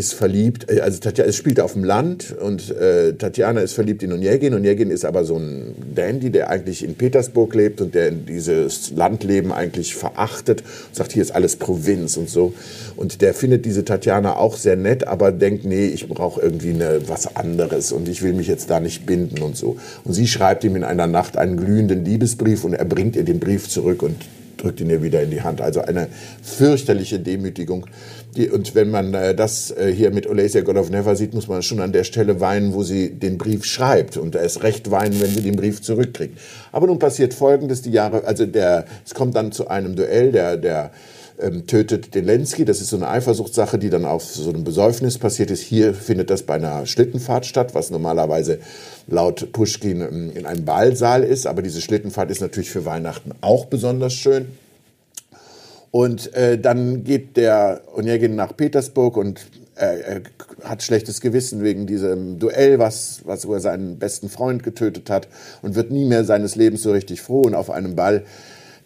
ist 0.00 0.14
verliebt, 0.14 0.70
äh, 0.70 0.80
also 0.80 0.98
Tatjana, 0.98 1.28
es 1.28 1.36
spielt 1.36 1.60
auf 1.60 1.74
dem 1.74 1.84
Land 1.84 2.34
und 2.40 2.74
äh, 2.74 3.12
Tatjana 3.12 3.60
ist 3.60 3.74
verliebt 3.74 4.02
in 4.02 4.12
Onegin. 4.12 4.54
Onegin 4.54 4.90
ist 4.90 5.04
aber 5.04 5.24
so 5.24 5.36
ein 5.36 5.74
Dandy, 5.94 6.30
der 6.30 6.48
eigentlich 6.48 6.82
in 6.82 6.94
Petersburg 6.94 7.54
lebt 7.54 7.82
und 7.82 7.94
der 7.94 8.10
dieses 8.10 8.92
Landleben 8.92 9.52
eigentlich 9.52 9.94
verachtet 9.94 10.62
und 10.88 10.96
sagt, 10.96 11.12
hier 11.12 11.22
ist 11.22 11.32
alles 11.32 11.56
Provinz 11.56 12.16
und 12.16 12.30
so. 12.30 12.54
Und 12.96 13.20
der 13.20 13.34
findet 13.34 13.66
diese 13.66 13.84
Tatjana 13.84 14.36
auch 14.36 14.56
sehr 14.56 14.76
nett, 14.76 15.06
aber 15.06 15.32
denkt, 15.32 15.66
nee, 15.66 15.86
ich 15.86 16.08
brauche 16.08 16.40
irgendwie 16.40 16.70
eine, 16.70 17.06
was 17.06 17.36
anderes 17.36 17.92
und 17.92 18.08
ich 18.08 18.22
will 18.22 18.32
mich 18.32 18.48
jetzt 18.48 18.70
da 18.70 18.80
nicht 18.80 19.04
binden 19.04 19.42
und 19.42 19.56
so. 19.56 19.76
Und 20.04 20.14
sie 20.14 20.26
schreibt 20.26 20.64
ihm 20.64 20.76
in 20.76 20.84
einer 20.84 21.06
Nacht 21.06 21.36
einen 21.36 21.58
glühenden 21.58 22.06
Liebesbrief 22.06 22.64
und 22.64 22.72
er 22.72 22.86
bringt 22.86 23.16
ihr 23.16 23.24
den 23.24 23.38
Brief 23.38 23.68
zurück 23.68 24.02
und 24.02 24.16
drückt 24.62 24.80
ihn 24.80 24.90
ihr 24.90 25.02
wieder 25.02 25.22
in 25.22 25.30
die 25.30 25.42
Hand. 25.42 25.60
Also 25.60 25.80
eine 25.80 26.08
fürchterliche 26.42 27.18
Demütigung. 27.18 27.86
Die, 28.36 28.48
und 28.48 28.74
wenn 28.74 28.90
man 28.90 29.12
äh, 29.14 29.34
das 29.34 29.72
äh, 29.72 29.92
hier 29.92 30.12
mit 30.12 30.28
Olesia 30.28 30.60
God 30.60 30.76
of 30.76 30.90
Never 30.90 31.16
sieht, 31.16 31.34
muss 31.34 31.48
man 31.48 31.62
schon 31.62 31.80
an 31.80 31.92
der 31.92 32.04
Stelle 32.04 32.40
weinen, 32.40 32.74
wo 32.74 32.82
sie 32.82 33.10
den 33.10 33.38
Brief 33.38 33.64
schreibt. 33.64 34.16
Und 34.16 34.36
erst 34.36 34.62
recht 34.62 34.90
weinen, 34.90 35.20
wenn 35.20 35.30
sie 35.30 35.42
den 35.42 35.56
Brief 35.56 35.82
zurückkriegt. 35.82 36.38
Aber 36.70 36.86
nun 36.86 36.98
passiert 36.98 37.34
Folgendes, 37.34 37.82
die 37.82 37.90
Jahre, 37.90 38.24
also 38.24 38.46
der, 38.46 38.84
es 39.04 39.14
kommt 39.14 39.34
dann 39.34 39.50
zu 39.50 39.68
einem 39.68 39.96
Duell, 39.96 40.30
der, 40.30 40.56
der 40.56 40.92
ähm, 41.40 41.66
tötet 41.66 42.14
den 42.14 42.24
Lenski. 42.24 42.64
Das 42.64 42.80
ist 42.80 42.90
so 42.90 42.96
eine 42.96 43.08
Eifersuchtssache, 43.08 43.78
die 43.78 43.90
dann 43.90 44.04
auf 44.04 44.24
so 44.24 44.50
einem 44.50 44.64
Besäufnis 44.64 45.18
passiert 45.18 45.50
ist. 45.50 45.62
Hier 45.62 45.94
findet 45.94 46.30
das 46.30 46.42
bei 46.42 46.54
einer 46.54 46.86
Schlittenfahrt 46.86 47.46
statt, 47.46 47.74
was 47.74 47.90
normalerweise 47.90 48.58
laut 49.06 49.52
Pushkin 49.52 50.00
ähm, 50.00 50.32
in 50.34 50.46
einem 50.46 50.64
Ballsaal 50.64 51.24
ist. 51.24 51.46
Aber 51.46 51.62
diese 51.62 51.80
Schlittenfahrt 51.80 52.30
ist 52.30 52.40
natürlich 52.40 52.70
für 52.70 52.84
Weihnachten 52.84 53.32
auch 53.40 53.66
besonders 53.66 54.12
schön. 54.12 54.48
Und 55.90 56.32
äh, 56.34 56.58
dann 56.58 57.02
geht 57.04 57.36
der 57.36 57.82
Onegin 57.94 58.36
nach 58.36 58.56
Petersburg 58.56 59.16
und 59.16 59.40
äh, 59.74 60.00
er 60.00 60.22
hat 60.62 60.82
schlechtes 60.82 61.20
Gewissen 61.20 61.64
wegen 61.64 61.86
diesem 61.86 62.38
Duell, 62.38 62.78
was, 62.78 63.22
was 63.24 63.48
wo 63.48 63.54
er 63.54 63.60
seinen 63.60 63.98
besten 63.98 64.28
Freund 64.28 64.62
getötet 64.62 65.10
hat 65.10 65.26
und 65.62 65.74
wird 65.74 65.90
nie 65.90 66.04
mehr 66.04 66.24
seines 66.24 66.54
Lebens 66.54 66.82
so 66.82 66.92
richtig 66.92 67.22
froh. 67.22 67.42
Und 67.42 67.54
auf 67.54 67.70
einem 67.70 67.96
Ball 67.96 68.24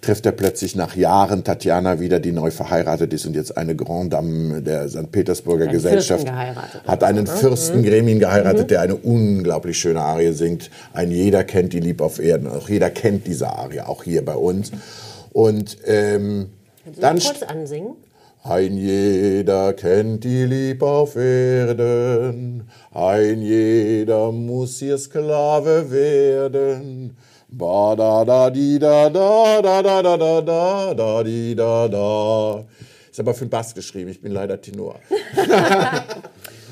trifft 0.04 0.26
er 0.26 0.32
plötzlich 0.32 0.76
nach 0.76 0.96
Jahren 0.96 1.44
Tatjana 1.44 1.98
wieder, 1.98 2.20
die 2.20 2.32
neu 2.32 2.50
verheiratet 2.50 3.12
ist 3.12 3.26
und 3.26 3.34
jetzt 3.34 3.56
eine 3.56 3.74
Grand 3.74 4.12
Dame 4.12 4.60
der 4.60 4.88
St. 4.88 5.10
Petersburger 5.10 5.64
Einen 5.64 5.72
Gesellschaft 5.72 6.30
hat 6.30 6.86
oder 6.86 7.06
einen 7.06 7.24
ne? 7.24 7.30
Fürsten 7.30 7.82
Gremin 7.82 8.18
geheiratet, 8.18 8.70
der 8.70 8.82
eine 8.82 8.96
unglaublich 8.96 9.78
schöne 9.78 10.00
Arie 10.00 10.32
singt. 10.32 10.70
Ein 10.92 11.10
jeder 11.10 11.44
kennt 11.44 11.72
die 11.72 11.80
Lieb 11.80 12.02
auf 12.02 12.18
Erden. 12.18 12.46
Auch 12.48 12.68
jeder 12.68 12.90
kennt 12.90 13.26
diese 13.26 13.48
Arie, 13.48 13.80
auch 13.80 14.04
hier 14.04 14.24
bei 14.24 14.34
uns. 14.34 14.72
Und 15.32 15.78
ähm, 15.86 16.50
dann 17.00 17.18
Kurz 17.18 17.42
ansingen. 17.42 17.96
ein 18.42 18.76
jeder 18.76 19.72
kennt 19.72 20.24
die 20.24 20.44
Lieb 20.44 20.82
auf 20.82 21.16
Erden, 21.16 22.68
ein 22.92 23.40
jeder 23.40 24.32
muss 24.32 24.82
ihr 24.82 24.98
Sklave 24.98 25.90
werden. 25.90 27.16
Ba 27.56 27.94
da 27.94 28.24
da 28.24 28.50
di 28.50 28.80
da 28.80 29.08
da 29.08 29.62
da 29.62 29.80
da 29.80 30.02
da 30.02 30.16
da 30.16 30.40
da 30.40 30.94
da 30.94 31.22
di 31.22 31.54
da 31.54 31.86
da. 31.86 32.64
Ist 33.08 33.20
aber 33.20 33.32
für 33.32 33.44
den 33.44 33.50
Bass 33.50 33.74
geschrieben, 33.74 34.10
ich 34.10 34.20
bin 34.20 34.32
leider 34.32 34.60
Tenor. 34.60 34.98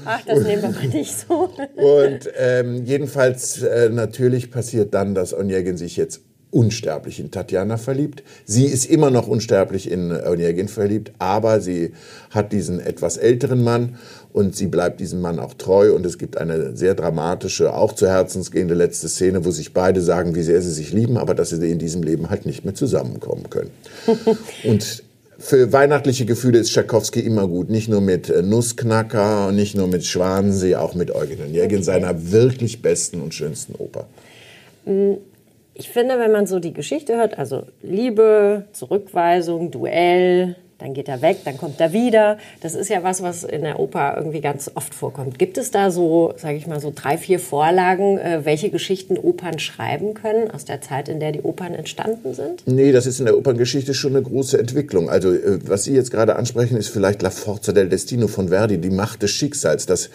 Ach, 0.05 0.21
das 0.27 0.41
nehmen 0.41 0.63
wir 0.63 0.71
mal 0.71 0.89
nicht 0.89 1.15
so. 1.17 1.51
Und 1.77 2.29
ähm, 2.37 2.85
jedenfalls 2.85 3.63
äh, 3.63 3.91
natürlich 3.91 4.51
passiert 4.51 4.93
dann, 4.93 5.15
dass 5.15 5.33
Onegin 5.33 5.77
sich 5.77 5.97
jetzt 5.97 6.23
unsterblich 6.51 7.19
in 7.19 7.31
Tatjana 7.31 7.77
verliebt. 7.77 8.23
Sie 8.45 8.67
ist 8.67 8.85
immer 8.85 9.11
noch 9.11 9.27
unsterblich 9.27 9.91
in 9.91 10.11
Onegin 10.11 10.69
verliebt, 10.69 11.13
aber 11.19 11.61
sie 11.61 11.93
hat 12.31 12.53
diesen 12.53 12.81
etwas 12.81 13.17
älteren 13.17 13.63
Mann 13.63 13.97
und 14.33 14.57
sie 14.57 14.67
bleibt 14.67 15.01
diesem 15.01 15.21
Mann 15.21 15.39
auch 15.39 15.55
treu. 15.55 15.95
Und 15.95 16.07
es 16.07 16.19
gibt 16.19 16.39
eine 16.39 16.77
sehr 16.77 16.95
dramatische, 16.95 17.75
auch 17.75 17.93
zu 17.93 18.09
Herzensgehende 18.09 18.75
letzte 18.75 19.09
Szene, 19.09 19.45
wo 19.45 19.51
sich 19.51 19.73
beide 19.73 20.01
sagen, 20.01 20.35
wie 20.35 20.43
sehr 20.43 20.63
sie 20.63 20.71
sich 20.71 20.93
lieben, 20.93 21.19
aber 21.19 21.35
dass 21.35 21.51
sie 21.51 21.71
in 21.71 21.79
diesem 21.79 22.03
Leben 22.03 22.31
halt 22.31 22.47
nicht 22.47 22.65
mehr 22.65 22.75
zusammenkommen 22.75 23.51
können. 23.51 23.71
und 24.65 25.05
für 25.39 25.73
weihnachtliche 25.73 26.25
Gefühle 26.25 26.59
ist 26.61 26.71
Tschaikowski 26.71 27.21
immer 27.21 27.49
gut. 27.49 27.69
Nicht 27.69 27.89
nur 27.89 28.01
mit 28.01 28.31
äh, 28.31 28.43
Nussknacker 28.43 29.51
nicht 29.53 29.77
nur 29.77 29.89
mit 29.89 30.05
Schwanensee, 30.05 30.77
auch 30.77 30.95
mit 30.95 31.11
Eugen 31.11 31.43
Onegin, 31.43 31.79
okay. 31.79 31.83
seiner 31.83 32.31
wirklich 32.31 32.81
besten 32.81 33.21
und 33.21 33.35
schönsten 33.35 33.75
Oper. 33.75 34.07
Mm, 34.85 35.15
ich 35.75 35.89
finde, 35.89 36.19
wenn 36.19 36.33
man 36.33 36.47
so 36.47 36.59
die 36.59 36.73
Geschichte 36.73 37.17
hört, 37.17 37.39
also 37.39 37.65
Liebe, 37.83 38.67
Zurückweisung, 38.73 39.71
Duell, 39.71 40.57
dann 40.83 40.95
geht 40.95 41.09
er 41.09 41.23
weg, 41.23 41.39
dann 41.45 41.57
kommt 41.57 41.81
er 41.81 41.93
wieder. 41.93 42.39
Das 42.61 42.75
ist 42.75 42.91
ja 42.91 43.03
was, 43.03 43.23
was 43.23 43.45
in 43.45 43.63
der 43.63 43.79
Oper 43.79 44.15
irgendwie 44.17 44.41
ganz 44.41 44.71
oft 44.75 44.95
vorkommt. 44.95 45.39
Gibt 45.39 45.57
es 45.57 45.71
da 45.71 45.91
so, 45.91 46.35
sage 46.37 46.57
ich 46.57 46.67
mal, 46.67 46.81
so 46.81 46.93
drei, 46.95 47.17
vier 47.17 47.39
Vorlagen, 47.39 48.19
äh, 48.19 48.41
welche 48.45 48.71
Geschichten 48.71 49.17
Opern 49.17 49.59
schreiben 49.59 50.15
können 50.15 50.51
aus 50.51 50.65
der 50.65 50.81
Zeit, 50.81 51.09
in 51.09 51.21
der 51.21 51.33
die 51.33 51.43
Opern 51.43 51.75
entstanden 51.75 52.35
sind? 52.35 52.65
Nee, 52.67 52.93
das 52.93 53.07
ist 53.07 53.21
in 53.21 53.27
der 53.27 53.39
Operngeschichte 53.39 53.95
schon 53.95 54.17
eine 54.17 54.23
große 54.23 54.59
Entwicklung. 54.59 55.09
Also 55.09 55.33
äh, 55.33 55.61
was 55.65 55.85
Sie 55.85 55.95
jetzt 55.95 56.11
gerade 56.11 56.37
ansprechen, 56.37 56.77
ist 56.77 56.89
vielleicht 56.89 57.23
La 57.23 57.31
Forza 57.31 57.73
del 57.73 57.89
Destino 57.89 58.27
von 58.27 58.49
Verdi, 58.49 58.79
die 58.79 58.91
Macht 58.91 59.23
des 59.23 59.31
Schicksals, 59.31 59.87
das 59.87 60.11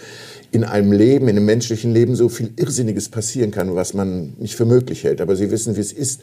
in 0.51 0.63
einem 0.63 0.91
Leben, 0.91 1.27
in 1.27 1.35
einem 1.35 1.45
menschlichen 1.45 1.93
Leben 1.93 2.15
so 2.15 2.29
viel 2.29 2.51
Irrsinniges 2.55 3.09
passieren 3.09 3.51
kann, 3.51 3.75
was 3.75 3.93
man 3.93 4.33
nicht 4.37 4.55
für 4.55 4.65
möglich 4.65 5.03
hält. 5.03 5.19
Aber 5.19 5.35
Sie 5.35 5.51
wissen, 5.51 5.75
wie 5.75 5.81
es 5.81 5.91
ist. 5.91 6.21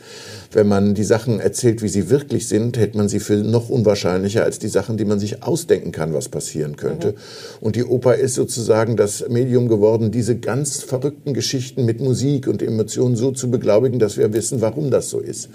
Wenn 0.52 0.66
man 0.66 0.94
die 0.94 1.04
Sachen 1.04 1.40
erzählt, 1.40 1.82
wie 1.82 1.88
sie 1.88 2.10
wirklich 2.10 2.48
sind, 2.48 2.78
hält 2.78 2.94
man 2.94 3.08
sie 3.08 3.20
für 3.20 3.36
noch 3.36 3.68
unwahrscheinlicher 3.68 4.33
als 4.42 4.58
die 4.58 4.68
Sachen, 4.68 4.96
die 4.96 5.04
man 5.04 5.18
sich 5.18 5.42
ausdenken 5.42 5.92
kann, 5.92 6.14
was 6.14 6.28
passieren 6.28 6.76
könnte. 6.76 7.12
Mhm. 7.12 7.14
Und 7.60 7.76
die 7.76 7.84
Oper 7.84 8.16
ist 8.16 8.34
sozusagen 8.34 8.96
das 8.96 9.28
Medium 9.28 9.68
geworden, 9.68 10.10
diese 10.10 10.36
ganz 10.36 10.82
verrückten 10.82 11.34
Geschichten 11.34 11.84
mit 11.84 12.00
Musik 12.00 12.48
und 12.48 12.62
Emotionen 12.62 13.16
so 13.16 13.30
zu 13.30 13.50
beglaubigen, 13.50 13.98
dass 13.98 14.16
wir 14.16 14.32
wissen, 14.32 14.60
warum 14.60 14.90
das 14.90 15.10
so 15.10 15.20
ist. 15.20 15.48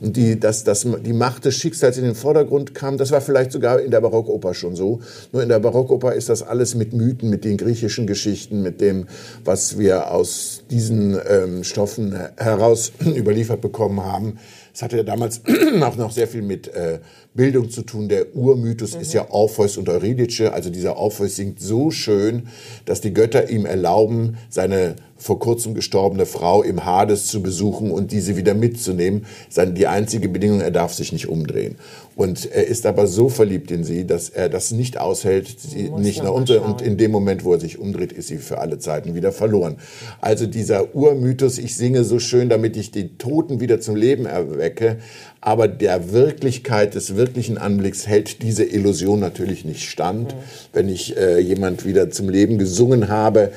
Und 0.00 0.16
die, 0.16 0.38
dass, 0.38 0.64
dass 0.64 0.86
die 1.04 1.12
Macht 1.12 1.44
des 1.44 1.56
Schicksals 1.56 1.98
in 1.98 2.04
den 2.04 2.14
Vordergrund 2.14 2.74
kam, 2.74 2.98
das 2.98 3.10
war 3.10 3.20
vielleicht 3.20 3.52
sogar 3.52 3.80
in 3.80 3.90
der 3.90 4.00
Barockoper 4.00 4.54
schon 4.54 4.76
so. 4.76 5.00
Nur 5.32 5.42
in 5.42 5.48
der 5.48 5.58
Barockoper 5.58 6.14
ist 6.14 6.28
das 6.28 6.42
alles 6.42 6.74
mit 6.74 6.92
Mythen, 6.92 7.30
mit 7.30 7.44
den 7.44 7.56
griechischen 7.56 8.06
Geschichten, 8.06 8.62
mit 8.62 8.80
dem, 8.80 9.06
was 9.44 9.78
wir 9.78 10.10
aus 10.12 10.62
diesen 10.70 11.18
ähm, 11.28 11.64
Stoffen 11.64 12.14
heraus 12.36 12.92
überliefert 13.04 13.60
bekommen 13.60 14.04
haben. 14.04 14.38
Es 14.74 14.82
hatte 14.82 14.96
ja 14.96 15.02
damals 15.02 15.42
auch 15.80 15.96
noch 15.96 16.12
sehr 16.12 16.28
viel 16.28 16.42
mit 16.42 16.68
äh, 16.68 17.00
Bildung 17.34 17.70
zu 17.70 17.82
tun. 17.82 18.08
Der 18.08 18.34
Urmythos 18.34 18.94
mhm. 18.94 19.00
ist 19.00 19.12
ja 19.12 19.30
Orpheus 19.30 19.76
und 19.76 19.88
Eurydice. 19.88 20.52
Also 20.52 20.70
dieser 20.70 20.96
Orpheus 20.96 21.36
singt 21.36 21.60
so 21.60 21.90
schön, 21.90 22.48
dass 22.84 23.00
die 23.00 23.12
Götter 23.12 23.50
ihm 23.50 23.66
erlauben, 23.66 24.36
seine 24.48 24.96
vor 25.20 25.38
kurzem 25.38 25.74
gestorbene 25.74 26.24
Frau 26.24 26.62
im 26.62 26.86
Hades 26.86 27.26
zu 27.26 27.42
besuchen 27.42 27.90
und 27.90 28.10
diese 28.10 28.36
wieder 28.36 28.54
mitzunehmen. 28.54 29.26
Die 29.54 29.86
einzige 29.86 30.30
Bedingung, 30.30 30.62
er 30.62 30.70
darf 30.70 30.94
sich 30.94 31.12
nicht 31.12 31.28
umdrehen. 31.28 31.76
Und 32.16 32.50
er 32.50 32.66
ist 32.66 32.86
aber 32.86 33.06
so 33.06 33.28
verliebt 33.28 33.70
in 33.70 33.84
sie, 33.84 34.06
dass 34.06 34.30
er 34.30 34.48
das 34.48 34.72
nicht 34.72 34.98
aushält, 34.98 35.60
sie 35.60 35.90
nicht 35.90 36.22
nach 36.22 36.32
unten. 36.32 36.58
Und 36.58 36.80
in 36.80 36.96
dem 36.96 37.10
Moment, 37.10 37.44
wo 37.44 37.52
er 37.52 37.60
sich 37.60 37.78
umdreht, 37.78 38.12
ist 38.12 38.28
sie 38.28 38.38
für 38.38 38.58
alle 38.58 38.78
Zeiten 38.78 39.14
wieder 39.14 39.30
verloren. 39.30 39.76
Also 40.20 40.46
dieser 40.46 40.94
Urmythos, 40.94 41.58
ich 41.58 41.76
singe 41.76 42.04
so 42.04 42.18
schön, 42.18 42.48
damit 42.48 42.76
ich 42.78 42.90
die 42.90 43.16
Toten 43.18 43.60
wieder 43.60 43.80
zum 43.80 43.96
Leben 43.96 44.24
erwecke. 44.24 44.98
Aber 45.42 45.68
der 45.68 46.12
Wirklichkeit 46.12 46.94
des 46.94 47.16
wirklichen 47.16 47.58
Anblicks 47.58 48.06
hält 48.06 48.42
diese 48.42 48.64
Illusion 48.64 49.20
natürlich 49.20 49.64
nicht 49.66 49.88
stand. 49.88 50.34
Mhm. 50.34 50.38
Wenn 50.72 50.88
ich 50.88 51.16
äh, 51.16 51.40
jemand 51.40 51.84
wieder 51.84 52.10
zum 52.10 52.28
Leben 52.30 52.58
gesungen 52.58 53.08
habe, 53.08 53.52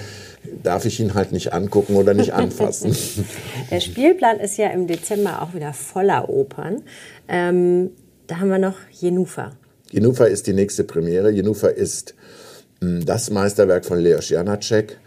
darf 0.62 0.86
ich 0.86 1.00
ihn 1.00 1.14
halt 1.14 1.32
nicht 1.32 1.54
angucken 1.54 1.96
oder 1.96 2.14
nicht 2.14 2.34
anfassen. 2.34 2.96
Der 3.72 3.80
Spielplan 3.80 4.40
ist 4.40 4.58
ja 4.58 4.70
im 4.70 4.88
Dezember 4.88 5.42
auch 5.42 5.54
wieder 5.54 5.74
voller 5.74 6.30
Opern. 6.30 6.84
Ähm, 7.28 7.92
da 8.28 8.40
haben 8.40 8.50
wir 8.50 8.60
noch 8.60 8.78
Jenufa. 8.92 9.54
Jenufa 9.92 10.26
ist 10.26 10.48
die 10.48 10.54
nächste 10.54 10.84
Premiere. 10.84 11.30
Jenufa 11.30 11.68
ist 11.68 12.16
mh, 12.82 12.88
hm, 12.88 13.06
das 13.06 13.30
Meisterwerk 13.30 13.86
von 13.86 14.00
Leos 14.00 14.30
Janacek. 14.30 14.98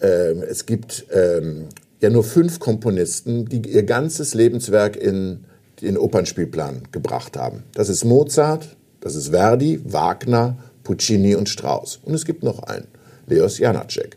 Ähm, 0.00 0.42
es 0.48 0.66
gibt 0.66 1.06
ähm, 1.12 1.68
ja 2.00 2.10
nur 2.10 2.24
fünf 2.24 2.58
Komponisten, 2.58 3.46
die 3.46 3.68
ihr 3.68 3.82
ganzes 3.82 4.34
Lebenswerk 4.34 4.96
in 4.96 5.44
den 5.82 5.96
Opernspielplan 5.96 6.82
gebracht 6.92 7.36
haben. 7.36 7.64
Das 7.74 7.88
ist 7.88 8.04
Mozart, 8.04 8.76
das 9.00 9.14
ist 9.14 9.28
Verdi, 9.28 9.80
Wagner, 9.84 10.58
Puccini 10.84 11.34
und 11.34 11.48
Strauss. 11.48 12.00
Und 12.02 12.14
es 12.14 12.24
gibt 12.24 12.42
noch 12.42 12.62
einen. 12.62 12.86
Leos 13.30 13.58
Janacek. 13.58 14.16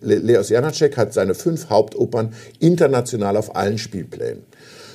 Leos 0.00 0.48
Janacek 0.48 0.96
hat 0.96 1.12
seine 1.12 1.34
fünf 1.34 1.70
Hauptopern 1.70 2.34
international 2.58 3.36
auf 3.36 3.54
allen 3.54 3.78
Spielplänen. 3.78 4.42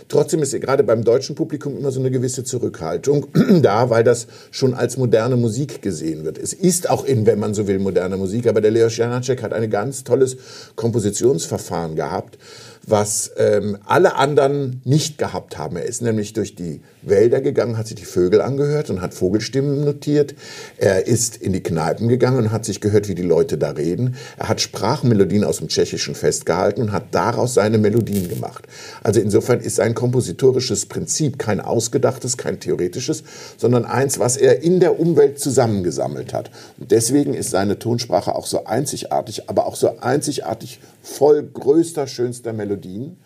Trotzdem 0.10 0.42
ist 0.42 0.54
gerade 0.60 0.84
beim 0.84 1.04
deutschen 1.04 1.36
Publikum 1.36 1.78
immer 1.78 1.92
so 1.92 2.00
eine 2.00 2.12
gewisse 2.12 2.44
Zurückhaltung 2.44 3.28
da, 3.62 3.90
weil 3.90 4.04
das 4.04 4.28
schon 4.52 4.74
als 4.74 4.98
moderne 4.98 5.38
Musik 5.38 5.82
gesehen 5.82 6.26
wird. 6.26 6.38
Es 6.38 6.54
ist 6.54 6.90
auch 6.90 7.06
in, 7.06 7.26
wenn 7.26 7.40
man 7.40 7.54
so 7.54 7.68
will, 7.68 7.80
moderne 7.80 8.18
Musik, 8.18 8.48
aber 8.48 8.62
der 8.62 8.72
Leos 8.72 8.98
Janacek 8.98 9.42
hat 9.42 9.54
ein 9.54 9.70
ganz 9.70 10.04
tolles 10.04 10.38
Kompositionsverfahren 10.76 11.96
gehabt, 11.96 12.38
was 12.86 13.32
ähm, 13.38 13.78
alle 13.86 14.16
anderen 14.16 14.82
nicht 14.84 15.18
gehabt 15.18 15.58
haben. 15.58 15.78
Er 15.78 15.86
ist 15.86 16.02
nämlich 16.02 16.34
durch 16.34 16.56
die 16.56 16.82
Wälder 17.02 17.42
gegangen, 17.42 17.78
hat 17.78 17.88
sich 17.88 17.96
die 17.96 18.06
Vögel 18.06 18.42
angehört 18.42 18.90
und 18.90 19.02
hat 19.02 19.14
Vogelstimmen 19.14 19.86
notiert. 19.86 20.36
Er 20.78 21.08
ist 21.08 21.38
in 21.38 21.54
die 21.54 21.64
Kneipen 21.64 22.08
gegangen 22.08 22.38
und 22.38 22.52
hat 22.52 22.66
sich 22.66 22.82
gehört, 22.82 23.08
wie 23.08 23.16
die 23.16 23.24
Leute 23.24 23.58
da 23.58 23.72
reden. 23.72 24.16
Er 24.38 24.50
hat 24.50 24.60
Sprachmelodien 24.62 25.44
aus 25.44 25.58
dem 25.58 25.70
Tschechischen 25.70 26.16
festgehalten 26.16 26.82
und 26.82 26.92
hat 26.92 27.06
daraus 27.12 27.54
seine 27.54 27.78
Melodien 27.78 28.28
gemacht. 28.28 28.68
Also 29.02 29.22
insofern 29.22 29.62
ist 29.62 29.78
sein 29.78 29.94
kompositorisches 29.94 30.86
Prinzip 30.86 31.40
kein 31.40 31.62
ausgedachtes, 31.62 32.38
kein 32.38 32.60
theoretisches, 32.60 33.24
sondern 33.58 33.86
eins, 33.86 34.20
was 34.20 34.36
er 34.36 34.62
in 34.62 34.80
der 34.80 35.00
Umwelt 35.00 35.40
zusammengesammelt 35.40 36.34
hat. 36.34 36.52
Und 36.78 36.92
deswegen 36.92 37.34
ist 37.34 37.52
seine 37.52 37.80
Tonsprache 37.80 38.36
auch 38.36 38.46
so 38.46 38.66
einzigartig, 38.66 39.50
aber 39.50 39.68
auch 39.68 39.76
so 39.76 40.00
einzigartig 40.00 40.80
voll 41.04 41.44
größter, 41.44 42.08
schönster 42.08 42.54
Melodien, 42.54 43.18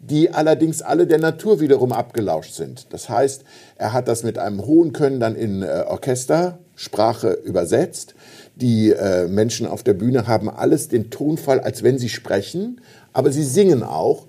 die 0.00 0.30
allerdings 0.30 0.82
alle 0.82 1.06
der 1.06 1.18
Natur 1.18 1.60
wiederum 1.60 1.92
abgelauscht 1.92 2.54
sind. 2.54 2.92
Das 2.92 3.08
heißt, 3.08 3.44
er 3.76 3.92
hat 3.92 4.08
das 4.08 4.24
mit 4.24 4.36
einem 4.36 4.66
hohen 4.66 4.92
Können 4.92 5.20
dann 5.20 5.36
in 5.36 5.62
äh, 5.62 5.84
Orchestersprache 5.86 7.30
übersetzt. 7.44 8.16
Die 8.56 8.90
äh, 8.90 9.28
Menschen 9.28 9.66
auf 9.68 9.84
der 9.84 9.94
Bühne 9.94 10.26
haben 10.26 10.50
alles 10.50 10.88
den 10.88 11.10
Tonfall, 11.10 11.60
als 11.60 11.84
wenn 11.84 11.98
sie 11.98 12.08
sprechen, 12.08 12.80
aber 13.12 13.30
sie 13.30 13.44
singen 13.44 13.84
auch. 13.84 14.26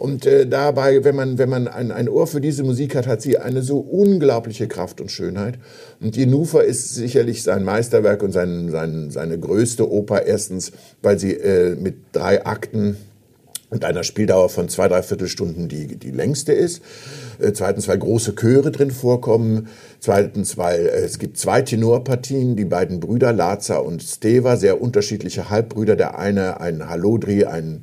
Und 0.00 0.24
äh, 0.24 0.46
dabei, 0.46 1.04
wenn 1.04 1.14
man, 1.14 1.36
wenn 1.36 1.50
man 1.50 1.68
ein, 1.68 1.92
ein 1.92 2.08
Ohr 2.08 2.26
für 2.26 2.40
diese 2.40 2.64
Musik 2.64 2.94
hat, 2.94 3.06
hat 3.06 3.20
sie 3.20 3.36
eine 3.36 3.60
so 3.60 3.80
unglaubliche 3.80 4.66
Kraft 4.66 4.98
und 5.02 5.10
Schönheit. 5.10 5.58
Und 6.00 6.16
Jenufa 6.16 6.60
ist 6.60 6.94
sicherlich 6.94 7.42
sein 7.42 7.64
Meisterwerk 7.64 8.22
und 8.22 8.32
sein, 8.32 8.70
sein, 8.70 9.10
seine 9.10 9.38
größte 9.38 9.92
Oper. 9.92 10.24
Erstens, 10.24 10.72
weil 11.02 11.18
sie 11.18 11.34
äh, 11.34 11.76
mit 11.76 11.96
drei 12.12 12.46
Akten 12.46 12.96
und 13.68 13.84
einer 13.84 14.02
Spieldauer 14.02 14.48
von 14.48 14.70
zwei, 14.70 14.88
drei 14.88 15.02
Viertelstunden 15.02 15.68
die, 15.68 15.98
die 15.98 16.12
längste 16.12 16.54
ist. 16.54 16.80
Äh, 17.40 17.52
zweitens, 17.52 17.88
weil 17.88 17.98
große 17.98 18.34
Chöre 18.34 18.70
drin 18.70 18.90
vorkommen. 18.90 19.68
Zweitens, 19.98 20.58
weil 20.58 20.86
äh, 20.86 21.04
es 21.04 21.18
gibt 21.18 21.38
zwei 21.38 21.62
Tenorpartien, 21.62 22.56
die 22.56 22.64
beiden 22.64 23.00
Brüder 23.00 23.32
Laza 23.32 23.76
und 23.76 24.02
Steva, 24.02 24.56
sehr 24.56 24.80
unterschiedliche 24.80 25.50
Halbbrüder. 25.50 25.96
Der 25.96 26.18
eine 26.18 26.60
ein 26.60 26.88
Halodri, 26.88 27.44
ein 27.44 27.80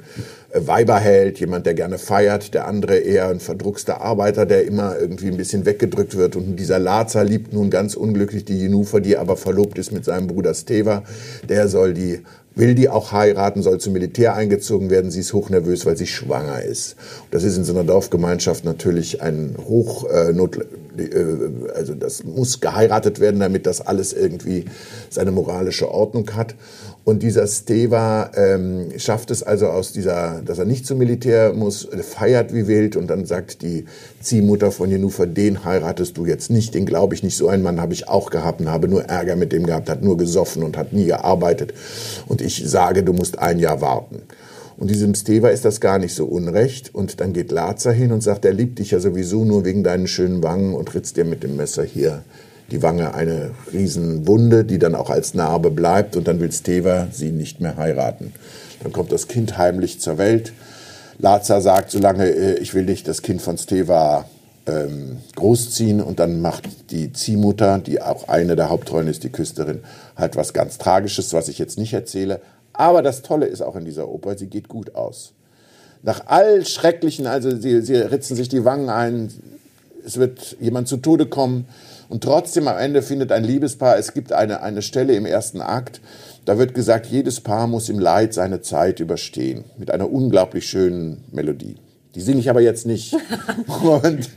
Weiberheld, 0.54 1.40
jemand, 1.40 1.66
der 1.66 1.74
gerne 1.74 1.98
feiert, 1.98 2.54
der 2.54 2.68
andere 2.68 2.98
eher 2.98 3.28
ein 3.28 3.40
verdruckster 3.40 4.02
Arbeiter, 4.02 4.46
der 4.46 4.66
immer 4.66 4.98
irgendwie 4.98 5.28
ein 5.28 5.38
bisschen 5.38 5.66
weggedrückt 5.66 6.18
wird. 6.18 6.36
Und 6.36 6.56
dieser 6.56 6.80
Lazar 6.80 7.24
liebt 7.24 7.54
nun 7.54 7.70
ganz 7.70 7.96
unglücklich 7.96 8.46
die 8.46 8.58
Jenufer, 8.58 9.02
die 9.02 9.18
aber 9.18 9.38
verlobt 9.38 9.78
ist 9.78 9.92
mit 9.92 10.06
seinem 10.06 10.28
Bruder 10.28 10.54
Steva. 10.54 11.04
Der 11.50 11.68
soll 11.68 11.94
die 11.94 12.22
will 12.58 12.76
die 12.76 12.90
auch 12.90 13.12
heiraten, 13.12 13.62
soll 13.62 13.80
zum 13.80 13.94
Militär 13.94 14.36
eingezogen 14.36 14.90
werden. 14.90 15.12
Sie 15.12 15.20
ist 15.20 15.34
hochnervös, 15.34 15.86
weil 15.86 15.96
sie 15.96 16.08
schwanger 16.08 16.64
ist. 16.64 16.96
Das 17.32 17.44
ist 17.44 17.58
in 17.58 17.64
so 17.64 17.74
einer 17.74 17.84
Dorfgemeinschaft 17.84 18.66
natürlich 18.66 19.22
ein 19.22 19.47
Hochnot, 19.58 20.58
äh, 20.98 21.04
äh, 21.04 21.50
also 21.76 21.94
das 21.94 22.24
muss 22.24 22.60
geheiratet 22.60 23.20
werden, 23.20 23.40
damit 23.40 23.66
das 23.66 23.82
alles 23.82 24.14
irgendwie 24.14 24.66
seine 25.10 25.32
moralische 25.32 25.92
Ordnung 25.92 26.36
hat. 26.36 26.56
Und 27.04 27.24
dieser 27.24 27.48
Steva 27.48 28.32
ähm, 28.36 28.92
schafft 28.98 29.32
es 29.32 29.42
also 29.42 29.68
aus 29.68 29.94
dieser, 29.94 30.42
dass 30.44 30.60
er 30.60 30.66
nicht 30.66 30.86
zum 30.86 30.98
Militär 30.98 31.54
muss, 31.54 31.88
feiert 32.02 32.54
wie 32.54 32.68
wild 32.68 32.98
und 32.98 33.08
dann 33.08 33.26
sagt 33.26 33.62
die 33.62 33.86
Ziehmutter 34.20 34.74
von 34.74 34.90
Jenufer, 34.90 35.26
den 35.26 35.64
heiratest 35.64 36.18
du 36.18 36.26
jetzt 36.26 36.50
nicht, 36.50 36.74
den 36.74 36.86
glaube 36.86 37.16
ich 37.16 37.24
nicht. 37.24 37.38
So 37.38 37.48
einen 37.48 37.64
Mann 37.64 37.80
habe 37.80 37.94
ich 37.94 38.10
auch 38.10 38.30
gehabt 38.30 38.60
und 38.60 38.70
habe 38.70 38.90
nur 38.90 39.06
Ärger 39.06 39.38
mit 39.38 39.54
dem 39.54 39.66
gehabt, 39.66 39.90
hat 39.90 40.04
nur 40.04 40.18
gesoffen 40.18 40.64
und 40.64 40.76
hat 40.76 40.92
nie 40.92 41.06
gearbeitet. 41.06 41.74
Und 42.28 42.42
ich 42.42 42.64
sage, 42.68 43.04
du 43.04 43.14
musst 43.14 43.40
ein 43.40 43.60
Jahr 43.60 43.80
warten. 43.80 44.24
Und 44.78 44.92
diesem 44.92 45.16
Steva 45.16 45.50
ist 45.50 45.66
das 45.66 45.82
gar 45.82 45.98
nicht 45.98 46.14
so 46.14 46.26
unrecht. 46.26 46.94
Und 46.94 47.20
dann 47.20 47.34
geht 47.34 47.52
Lazar 47.52 47.94
hin 47.94 48.12
und 48.12 48.22
sagt, 48.22 48.46
er 48.46 48.54
liebt 48.54 48.80
dich 48.80 48.92
ja 48.92 49.00
sowieso 49.00 49.44
nur 49.44 49.66
wegen 49.66 49.84
deinen 49.84 50.08
schönen 50.08 50.44
Wangen 50.44 50.76
und 50.76 50.94
ritzt 50.94 51.18
dir 51.18 51.26
mit 51.26 51.44
dem 51.44 51.56
Messer 51.56 51.84
hier 51.84 52.24
die 52.72 52.84
Wange 52.84 53.14
eine 53.14 53.52
Riesenwunde, 53.74 54.66
die 54.66 54.78
dann 54.78 54.94
auch 54.94 55.10
als 55.10 55.34
Narbe 55.34 55.72
bleibt 55.72 56.16
und 56.16 56.28
dann 56.28 56.40
will 56.40 56.52
Steva 56.52 57.08
sie 57.12 57.32
nicht 57.32 57.60
mehr 57.60 57.78
heiraten. 57.78 58.34
Dann 58.84 58.92
kommt 58.92 59.12
das 59.12 59.28
Kind 59.28 59.58
heimlich 59.58 60.00
zur 60.00 60.18
Welt. 60.18 60.54
Lazar 61.18 61.62
sagt, 61.62 61.92
solange 61.92 62.30
äh, 62.30 62.60
ich 62.60 62.74
will 62.74 62.84
nicht 62.84 63.08
das 63.08 63.22
Kind 63.22 63.42
von 63.42 63.58
Steva 63.58 64.26
ähm, 64.68 65.18
großziehen 65.36 66.02
und 66.02 66.20
dann 66.20 66.42
macht 66.42 66.92
die 66.92 67.12
Ziehmutter, 67.14 67.80
die 67.80 68.02
auch 68.02 68.28
eine 68.28 68.56
der 68.56 68.70
Hauptrollen 68.70 69.08
ist, 69.08 69.24
die 69.24 69.30
Küsterin, 69.30 69.80
halt 70.16 70.36
was 70.36 70.54
ganz 70.54 70.78
Tragisches, 70.78 71.34
was 71.34 71.48
ich 71.48 71.58
jetzt 71.58 71.80
nicht 71.80 71.94
erzähle. 71.94 72.42
Aber 72.78 73.02
das 73.02 73.24
Tolle 73.24 73.48
ist 73.48 73.62
auch 73.62 73.76
in 73.76 73.86
dieser 73.86 74.08
Oper, 74.08 74.38
sie 74.38 74.48
geht 74.48 74.68
gut 74.70 74.96
aus. 74.96 75.34
Nach 76.04 76.28
all 76.28 76.64
Schrecklichen, 76.64 77.26
also 77.26 77.56
sie, 77.58 77.82
sie 77.82 77.96
ritzen 77.96 78.36
sich 78.36 78.50
die 78.50 78.64
Wangen 78.64 78.90
ein, 78.90 79.32
es 80.06 80.18
wird 80.18 80.56
jemand 80.60 80.88
zu 80.88 80.98
Tode 80.98 81.26
kommen 81.26 81.68
und 82.08 82.24
trotzdem 82.24 82.68
am 82.68 82.78
Ende 82.78 83.02
findet 83.02 83.32
ein 83.32 83.44
Liebespaar, 83.44 83.98
es 83.98 84.14
gibt 84.14 84.32
eine, 84.32 84.62
eine 84.62 84.84
Stelle 84.84 85.16
im 85.16 85.26
ersten 85.26 85.60
Akt, 85.60 86.02
da 86.46 86.60
wird 86.60 86.76
gesagt, 86.76 87.08
jedes 87.08 87.42
Paar 87.42 87.66
muss 87.66 87.90
im 87.90 88.00
Leid 88.00 88.36
seine 88.36 88.62
Zeit 88.62 89.00
überstehen, 89.00 89.66
mit 89.78 89.90
einer 89.90 90.10
unglaublich 90.10 90.70
schönen 90.70 91.24
Melodie. 91.32 91.78
Die 92.14 92.22
singe 92.22 92.40
ich 92.40 92.50
aber 92.50 92.62
jetzt 92.62 92.86
nicht. 92.86 93.14
und, 93.84 94.30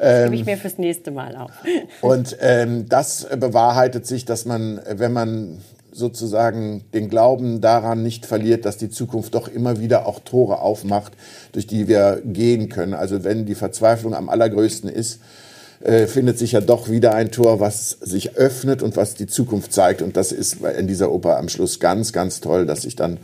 ähm, 0.00 0.30
das 0.30 0.32
ich 0.32 0.46
mir 0.46 0.56
fürs 0.56 0.78
nächste 0.78 1.10
Mal 1.10 1.36
auf. 1.36 1.52
und 2.00 2.36
ähm, 2.40 2.88
das 2.88 3.28
bewahrheitet 3.38 4.06
sich, 4.06 4.24
dass 4.24 4.46
man, 4.46 4.80
wenn 4.90 5.12
man 5.12 5.58
sozusagen 5.94 6.84
den 6.92 7.08
Glauben 7.08 7.60
daran 7.60 8.02
nicht 8.02 8.26
verliert, 8.26 8.64
dass 8.64 8.76
die 8.76 8.90
Zukunft 8.90 9.34
doch 9.34 9.48
immer 9.48 9.80
wieder 9.80 10.06
auch 10.06 10.20
Tore 10.20 10.60
aufmacht, 10.60 11.12
durch 11.52 11.66
die 11.66 11.88
wir 11.88 12.20
gehen 12.24 12.68
können. 12.68 12.94
Also 12.94 13.24
wenn 13.24 13.46
die 13.46 13.54
Verzweiflung 13.54 14.14
am 14.14 14.28
allergrößten 14.28 14.90
ist, 14.90 15.20
äh, 15.82 16.06
findet 16.06 16.38
sich 16.38 16.52
ja 16.52 16.60
doch 16.60 16.88
wieder 16.88 17.14
ein 17.14 17.30
Tor, 17.30 17.60
was 17.60 17.90
sich 18.00 18.36
öffnet 18.36 18.82
und 18.82 18.96
was 18.96 19.14
die 19.14 19.26
Zukunft 19.26 19.72
zeigt. 19.72 20.02
Und 20.02 20.16
das 20.16 20.32
ist 20.32 20.58
in 20.62 20.86
dieser 20.86 21.12
Oper 21.12 21.36
am 21.36 21.48
Schluss 21.48 21.78
ganz, 21.78 22.12
ganz 22.12 22.40
toll, 22.40 22.66
dass 22.66 22.82
sich 22.82 22.96
dann 22.96 23.18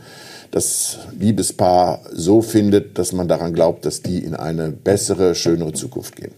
das 0.51 0.99
Liebespaar 1.17 2.01
so 2.11 2.41
findet, 2.41 2.97
dass 2.97 3.13
man 3.13 3.27
daran 3.27 3.53
glaubt, 3.53 3.85
dass 3.85 4.01
die 4.01 4.19
in 4.19 4.35
eine 4.35 4.69
bessere, 4.69 5.33
schönere 5.33 5.73
Zukunft 5.73 6.15
gehen. 6.15 6.33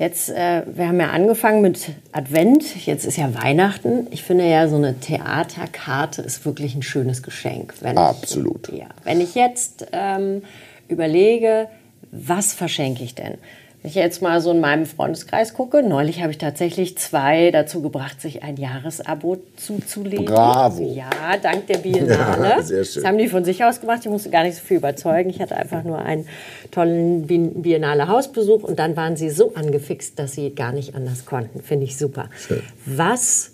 Jetzt, 0.00 0.30
äh, 0.30 0.62
wir 0.66 0.88
haben 0.88 0.98
ja 0.98 1.10
angefangen 1.10 1.60
mit 1.60 1.90
Advent, 2.12 2.86
jetzt 2.86 3.04
ist 3.04 3.18
ja 3.18 3.34
Weihnachten. 3.34 4.06
Ich 4.10 4.22
finde 4.22 4.48
ja, 4.48 4.66
so 4.66 4.76
eine 4.76 4.98
Theaterkarte 4.98 6.22
ist 6.22 6.46
wirklich 6.46 6.74
ein 6.74 6.82
schönes 6.82 7.22
Geschenk. 7.22 7.74
Absolut. 7.98 8.70
Ich, 8.70 8.78
ja, 8.78 8.86
wenn 9.04 9.20
ich 9.20 9.34
jetzt 9.34 9.88
ähm, 9.92 10.40
überlege, 10.88 11.68
was 12.12 12.54
verschenke 12.54 13.04
ich 13.04 13.14
denn? 13.14 13.36
Wenn 13.82 13.88
ich 13.88 13.94
jetzt 13.94 14.20
mal 14.20 14.42
so 14.42 14.50
in 14.50 14.60
meinem 14.60 14.84
Freundeskreis 14.84 15.54
gucke, 15.54 15.82
neulich 15.82 16.20
habe 16.20 16.30
ich 16.32 16.38
tatsächlich 16.38 16.98
zwei 16.98 17.50
dazu 17.50 17.80
gebracht, 17.80 18.20
sich 18.20 18.42
ein 18.42 18.58
Jahresabo 18.58 19.38
zuzulegen. 19.56 20.26
Bravo. 20.26 20.92
Ja, 20.92 21.08
dank 21.42 21.66
der 21.66 21.78
Biennale. 21.78 22.48
Ja, 22.48 22.62
sehr 22.62 22.84
schön. 22.84 23.02
Das 23.02 23.08
haben 23.08 23.16
die 23.16 23.28
von 23.28 23.42
sich 23.42 23.64
aus 23.64 23.80
gemacht. 23.80 24.00
Ich 24.02 24.10
musste 24.10 24.28
gar 24.28 24.42
nicht 24.42 24.56
so 24.56 24.62
viel 24.62 24.76
überzeugen. 24.76 25.30
Ich 25.30 25.40
hatte 25.40 25.56
einfach 25.56 25.82
nur 25.82 25.98
einen 25.98 26.26
tollen 26.70 27.26
Biennale 27.26 28.06
Hausbesuch 28.06 28.64
und 28.64 28.78
dann 28.78 28.96
waren 28.96 29.16
sie 29.16 29.30
so 29.30 29.54
angefixt, 29.54 30.18
dass 30.18 30.32
sie 30.32 30.54
gar 30.54 30.72
nicht 30.72 30.94
anders 30.94 31.24
konnten. 31.24 31.62
Finde 31.62 31.86
ich 31.86 31.96
super. 31.96 32.28
Schön. 32.36 32.62
Was 32.84 33.52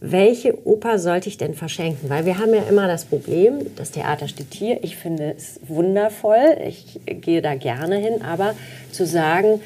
welche 0.00 0.66
Oper 0.66 0.98
sollte 0.98 1.28
ich 1.28 1.38
denn 1.38 1.54
verschenken? 1.54 2.10
Weil 2.10 2.26
wir 2.26 2.38
haben 2.38 2.52
ja 2.52 2.62
immer 2.68 2.86
das 2.86 3.04
Problem, 3.04 3.58
das 3.76 3.90
Theater 3.90 4.28
steht 4.28 4.52
hier, 4.52 4.84
ich 4.84 4.96
finde 4.96 5.34
es 5.36 5.58
wundervoll, 5.66 6.58
ich 6.66 7.00
gehe 7.06 7.40
da 7.40 7.54
gerne 7.54 7.96
hin, 7.96 8.22
aber 8.22 8.54
zu 8.92 9.06
sagen, 9.06 9.60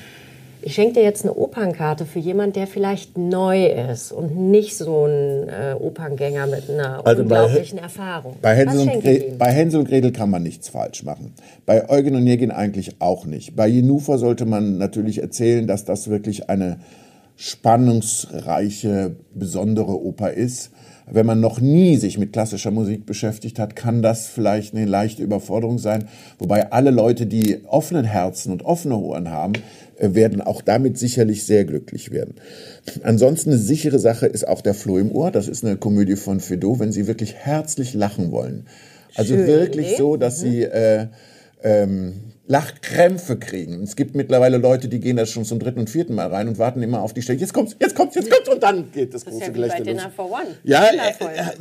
ich 0.63 0.75
schenke 0.75 0.95
dir 0.95 1.03
jetzt 1.03 1.23
eine 1.25 1.35
Opernkarte 1.35 2.05
für 2.05 2.19
jemanden, 2.19 2.53
der 2.53 2.67
vielleicht 2.67 3.17
neu 3.17 3.67
ist 3.67 4.13
und 4.13 4.37
nicht 4.37 4.77
so 4.77 5.07
ein 5.07 5.49
äh, 5.49 5.75
Operngänger 5.79 6.47
mit 6.47 6.69
einer 6.69 7.05
also 7.05 7.23
unglaublichen 7.23 7.79
bei, 7.79 7.85
Erfahrung. 7.85 8.37
Bei 8.43 8.55
Hänsel, 8.55 8.81
und 8.81 9.39
bei 9.39 9.51
Hänsel 9.53 9.81
und 9.81 9.89
Gretel 9.89 10.13
kann 10.13 10.31
man 10.31 10.43
nichts 10.43 10.69
falsch 10.69 11.03
machen. 11.03 11.35
Bei 11.65 11.89
Eugen 11.89 12.15
und 12.15 12.25
Negin 12.25 12.51
eigentlich 12.51 13.01
auch 13.01 13.25
nicht. 13.25 13.57
Bei 13.57 13.67
Jenufer 13.67 14.19
sollte 14.19 14.45
man 14.45 14.77
natürlich 14.77 15.23
erzählen, 15.23 15.67
dass 15.67 15.85
das 15.85 16.09
wirklich 16.09 16.51
eine 16.51 16.79
spannungsreiche, 17.40 19.16
besondere 19.35 19.99
Oper 19.99 20.35
ist. 20.35 20.73
Wenn 21.11 21.25
man 21.25 21.40
noch 21.40 21.59
nie 21.59 21.97
sich 21.97 22.18
mit 22.18 22.35
klassischer 22.35 22.70
Musik 22.70 23.06
beschäftigt 23.06 23.59
hat, 23.59 23.75
kann 23.75 24.02
das 24.02 24.26
vielleicht 24.26 24.75
eine 24.75 24.85
leichte 24.85 25.23
Überforderung 25.23 25.78
sein. 25.78 26.04
Wobei 26.38 26.70
alle 26.70 26.90
Leute, 26.90 27.25
die 27.25 27.62
offenen 27.66 28.04
Herzen 28.04 28.52
und 28.52 28.62
offene 28.62 28.99
Ohren 28.99 29.30
haben, 29.30 29.54
äh, 29.97 30.12
werden 30.12 30.42
auch 30.42 30.61
damit 30.61 30.98
sicherlich 30.98 31.46
sehr 31.46 31.64
glücklich 31.64 32.11
werden. 32.11 32.35
Ansonsten 33.05 33.50
eine 33.50 33.59
sichere 33.59 33.98
Sache 33.98 34.26
ist 34.26 34.46
auch 34.46 34.61
der 34.61 34.74
Floh 34.74 34.98
im 34.98 35.11
Ohr. 35.11 35.31
Das 35.31 35.48
ist 35.48 35.64
eine 35.64 35.79
Komödie 35.79 36.16
von 36.16 36.40
Fedot, 36.40 36.79
wenn 36.79 36.92
Sie 36.92 37.07
wirklich 37.07 37.35
herzlich 37.37 37.94
lachen 37.94 38.33
wollen. 38.33 38.66
Also 39.14 39.35
Schön, 39.35 39.46
wirklich 39.46 39.96
so, 39.96 40.18
dass 40.18 40.42
mhm. 40.42 40.50
Sie 40.50 40.62
äh, 40.64 41.07
ähm, 41.62 42.12
Lachkrämpfe 42.51 43.37
kriegen. 43.37 43.85
Es 43.85 43.95
gibt 43.95 44.17
mittlerweile 44.17 44.57
Leute, 44.57 44.89
die 44.89 44.99
gehen 44.99 45.17
da 45.17 45.25
schon 45.25 45.45
zum 45.45 45.61
dritten 45.61 45.79
und 45.79 45.89
vierten 45.89 46.17
Mal 46.17 46.27
rein 46.27 46.49
und 46.49 46.59
warten 46.59 46.83
immer 46.83 47.01
auf 47.01 47.15
die 47.15 47.23
Stelle. 47.23 47.39
Jetzt 47.39 47.55
kommt's, 47.55 47.77
jetzt 47.79 47.95
kommt's, 47.95 48.17
jetzt 48.17 48.29
kommt's 48.29 48.49
und 48.49 48.61
dann 48.61 48.91
geht 48.91 49.15
das, 49.15 49.23
das 49.23 49.33
große 49.33 49.53
Gelächter 49.53 49.79
ja 49.79 49.85
Dinner 49.85 50.11
for 50.11 50.33
One. 50.33 50.57
Ja, 50.65 50.85
äh, 50.87 51.13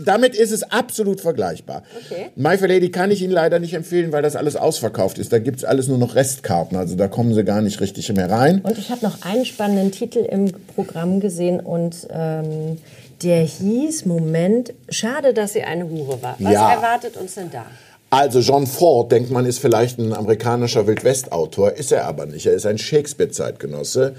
damit 0.04 0.36
ist 0.36 0.52
es 0.52 0.64
absolut 0.64 1.22
vergleichbar. 1.22 1.84
Okay. 2.06 2.30
My 2.36 2.58
Fair 2.58 2.70
Lady 2.70 2.90
kann 2.90 3.12
ich 3.12 3.22
Ihnen 3.22 3.34
leider 3.34 3.60
nicht 3.60 3.76
empfehlen, 3.76 4.12
weil 4.12 4.24
das 4.24 4.36
alles 4.36 4.56
ausverkauft 4.56 5.20
ist. 5.20 5.32
Da 5.32 5.38
gibt's 5.38 5.64
alles 5.64 5.88
nur 5.88 6.00
noch 6.00 6.16
Restkarten, 6.16 6.76
also 6.76 6.96
da 6.96 7.08
kommen 7.08 7.36
Sie 7.36 7.44
gar 7.44 7.62
nicht 7.62 7.80
richtig 7.82 8.12
mehr 8.12 8.32
rein. 8.32 8.62
Und 8.62 8.80
ich 8.80 8.90
habe 8.90 9.06
noch 9.06 9.22
einen 9.22 9.46
spannenden 9.46 9.92
Titel 9.92 10.26
im 10.28 10.52
Programm 10.74 11.20
gesehen 11.20 11.60
und 11.60 12.08
ähm, 12.10 12.80
der 13.22 13.42
hieß, 13.44 14.06
Moment, 14.06 14.74
schade, 14.90 15.36
dass 15.36 15.54
sie 15.54 15.62
eine 15.62 15.88
Hure 15.88 16.24
war. 16.24 16.36
Was 16.40 16.52
ja. 16.52 16.72
erwartet 16.74 17.16
uns 17.16 17.36
denn 17.36 17.52
da? 17.52 17.66
Also 18.12 18.40
John 18.40 18.66
Ford, 18.66 19.12
denkt 19.12 19.30
man, 19.30 19.46
ist 19.46 19.60
vielleicht 19.60 20.00
ein 20.00 20.14
amerikanischer 20.14 20.88
Wildwest-Autor, 20.88 21.74
ist 21.74 21.92
er 21.92 22.06
aber 22.06 22.26
nicht. 22.26 22.48
Er 22.48 22.54
ist 22.54 22.66
ein 22.66 22.80
Shakespeare-Zeitgenosse 22.80 24.16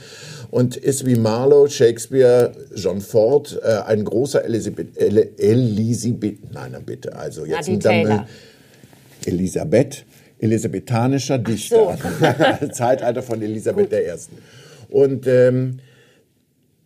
und 0.53 0.76
ist 0.76 1.07
wie 1.07 1.16
Marlowe, 1.16 1.68
Shakespeare, 1.68 2.53
John 2.76 3.00
Ford 3.00 3.59
äh, 3.64 3.81
ein 3.87 4.05
großer 4.05 4.44
Elisabeth, 4.44 4.96
Elisabeth, 4.96 6.53
nein, 6.53 6.76
bitte, 6.87 7.16
also 7.16 7.44
jetzt 7.44 7.68
mit 7.68 7.83
Taylor. 7.83 8.26
Elisabeth, 9.26 10.05
elisabethanischer 10.38 11.38
Dichter, 11.38 11.96
so. 12.61 12.68
Zeitalter 12.72 13.22
von 13.22 13.42
Elisabeth 13.42 13.92
I. 13.92 14.12
Und 14.88 15.26
ähm, 15.26 15.81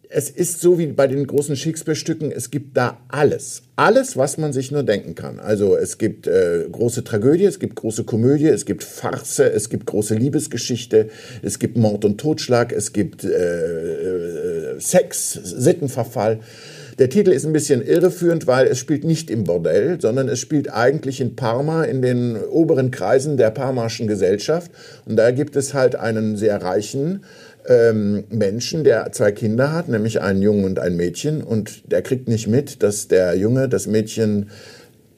es 0.09 0.31
ist 0.31 0.61
so 0.61 0.79
wie 0.79 0.87
bei 0.87 1.07
den 1.07 1.27
großen 1.27 1.57
Shakespeare-Stücken, 1.57 2.31
es 2.31 2.51
gibt 2.51 2.77
da 2.77 2.99
alles. 3.09 3.63
Alles, 3.77 4.17
was 4.17 4.39
man 4.39 4.53
sich 4.53 4.71
nur 4.71 4.83
denken 4.83 5.15
kann. 5.15 5.41
Also 5.41 5.77
es 5.77 5.99
gibt 5.99 6.27
äh, 6.27 6.67
große 6.71 7.05
Tragödie, 7.05 7.45
es 7.45 7.59
gibt 7.59 7.75
große 7.75 8.05
Komödie, 8.05 8.47
es 8.47 8.67
gibt 8.67 8.85
Farce, 8.85 9.41
es 9.41 9.69
gibt 9.69 9.87
große 9.87 10.15
Liebesgeschichte, 10.15 11.09
es 11.43 11.59
gibt 11.59 11.77
Mord 11.77 12.05
und 12.05 12.19
Totschlag, 12.19 12.73
es 12.73 12.93
gibt 12.93 13.25
äh, 13.25 14.75
äh, 14.75 14.81
Sex, 14.81 15.33
Sittenverfall. 15.33 16.41
Der 17.01 17.09
Titel 17.09 17.33
ist 17.33 17.45
ein 17.45 17.53
bisschen 17.53 17.85
irreführend, 17.85 18.47
weil 18.47 18.69
es 18.69 18.79
spielt 18.79 19.03
nicht 19.03 19.29
im 19.29 19.43
Bordell, 19.43 20.01
sondern 20.01 20.29
es 20.29 20.39
spielt 20.39 20.73
eigentlich 20.73 21.21
in 21.21 21.35
Parma, 21.35 21.83
in 21.83 22.03
den 22.03 22.37
oberen 22.37 22.93
Kreisen 22.93 23.37
der 23.37 23.51
parmaschen 23.51 24.07
Gesellschaft. 24.07 24.71
Und 25.05 25.17
da 25.17 25.33
gibt 25.33 25.57
es 25.57 25.75
halt 25.75 25.97
einen 25.97 26.37
sehr 26.37 26.63
reichen 26.63 27.25
ähm, 27.67 28.25
Menschen, 28.31 28.85
der 28.85 29.13
zwei 29.13 29.33
Kinder 29.33 29.73
hat, 29.73 29.89
nämlich 29.89 30.21
einen 30.21 30.43
Jungen 30.43 30.65
und 30.65 30.79
ein 30.79 30.97
Mädchen, 30.97 31.43
und 31.43 31.91
der 31.91 32.03
kriegt 32.03 32.29
nicht 32.29 32.47
mit, 32.47 32.83
dass 32.83 33.09
der 33.09 33.35
Junge 33.37 33.69
das 33.69 33.87
Mädchen 33.87 34.51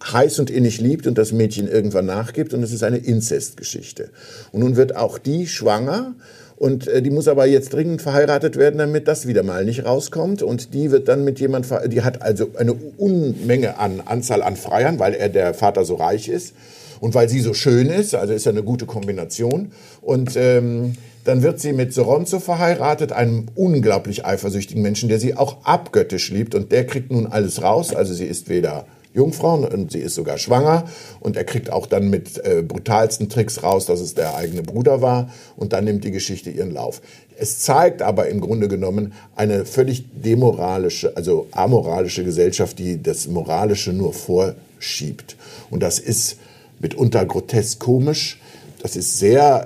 heiß 0.04 0.38
und 0.38 0.50
innig 0.50 0.80
liebt 0.80 1.06
und 1.06 1.18
das 1.18 1.32
Mädchen 1.32 1.68
irgendwann 1.68 2.06
nachgibt, 2.06 2.54
und 2.54 2.62
es 2.62 2.72
ist 2.72 2.82
eine 2.82 2.98
Inzestgeschichte. 2.98 4.10
Und 4.52 4.60
nun 4.60 4.76
wird 4.76 4.96
auch 4.96 5.18
die 5.18 5.46
schwanger. 5.46 6.14
Und 6.56 6.88
äh, 6.88 7.02
die 7.02 7.10
muss 7.10 7.28
aber 7.28 7.46
jetzt 7.46 7.74
dringend 7.74 8.00
verheiratet 8.00 8.56
werden, 8.56 8.78
damit 8.78 9.08
das 9.08 9.26
wieder 9.26 9.42
mal 9.42 9.66
nicht 9.66 9.84
rauskommt. 9.84 10.42
Und 10.42 10.72
die 10.72 10.90
wird 10.90 11.06
dann 11.06 11.22
mit 11.22 11.38
jemand, 11.38 11.66
die 11.88 12.00
hat 12.00 12.22
also 12.22 12.50
eine 12.56 12.72
Unmenge 12.72 13.78
an 13.78 14.00
Anzahl 14.02 14.42
an 14.42 14.56
Freiern, 14.56 14.98
weil 14.98 15.12
er 15.12 15.28
der 15.28 15.52
Vater 15.52 15.84
so 15.84 15.96
reich 15.96 16.28
ist 16.28 16.54
und 17.00 17.14
weil 17.14 17.28
sie 17.28 17.40
so 17.40 17.54
schön 17.54 17.88
ist. 17.88 18.14
Also 18.14 18.32
ist 18.32 18.46
ja 18.46 18.52
eine 18.52 18.62
gute 18.62 18.86
Kombination. 18.86 19.72
Und 20.02 20.36
ähm, 20.36 20.94
dann 21.24 21.42
wird 21.42 21.60
sie 21.60 21.72
mit 21.72 21.92
Soronzo 21.92 22.38
verheiratet, 22.38 23.12
einem 23.12 23.46
unglaublich 23.54 24.24
eifersüchtigen 24.24 24.82
Menschen, 24.82 25.08
der 25.08 25.18
sie 25.18 25.36
auch 25.36 25.64
abgöttisch 25.64 26.30
liebt. 26.30 26.54
Und 26.54 26.70
der 26.72 26.86
kriegt 26.86 27.10
nun 27.10 27.26
alles 27.26 27.62
raus. 27.62 27.94
Also 27.94 28.14
sie 28.14 28.26
ist 28.26 28.48
weder 28.48 28.86
Jungfrau 29.12 29.54
und 29.54 29.90
sie 29.90 29.98
ist 29.98 30.14
sogar 30.14 30.38
schwanger. 30.38 30.84
Und 31.20 31.36
er 31.36 31.44
kriegt 31.44 31.70
auch 31.70 31.86
dann 31.86 32.10
mit 32.10 32.38
äh, 32.44 32.62
brutalsten 32.62 33.28
Tricks 33.28 33.62
raus, 33.62 33.86
dass 33.86 34.00
es 34.00 34.14
der 34.14 34.36
eigene 34.36 34.62
Bruder 34.62 35.02
war. 35.02 35.30
Und 35.56 35.72
dann 35.72 35.84
nimmt 35.84 36.04
die 36.04 36.12
Geschichte 36.12 36.50
ihren 36.50 36.70
Lauf. 36.70 37.00
Es 37.38 37.58
zeigt 37.58 38.02
aber 38.02 38.28
im 38.28 38.40
Grunde 38.40 38.68
genommen 38.68 39.12
eine 39.34 39.64
völlig 39.64 40.04
demoralische, 40.12 41.16
also 41.16 41.48
amoralische 41.50 42.24
Gesellschaft, 42.24 42.78
die 42.78 43.02
das 43.02 43.26
Moralische 43.26 43.92
nur 43.92 44.12
vorschiebt. 44.12 45.36
Und 45.70 45.82
das 45.82 45.98
ist 45.98 46.38
mitunter 46.80 47.24
grotesk 47.24 47.80
komisch 47.80 48.38
das 48.86 48.94
ist 48.94 49.18
sehr 49.18 49.64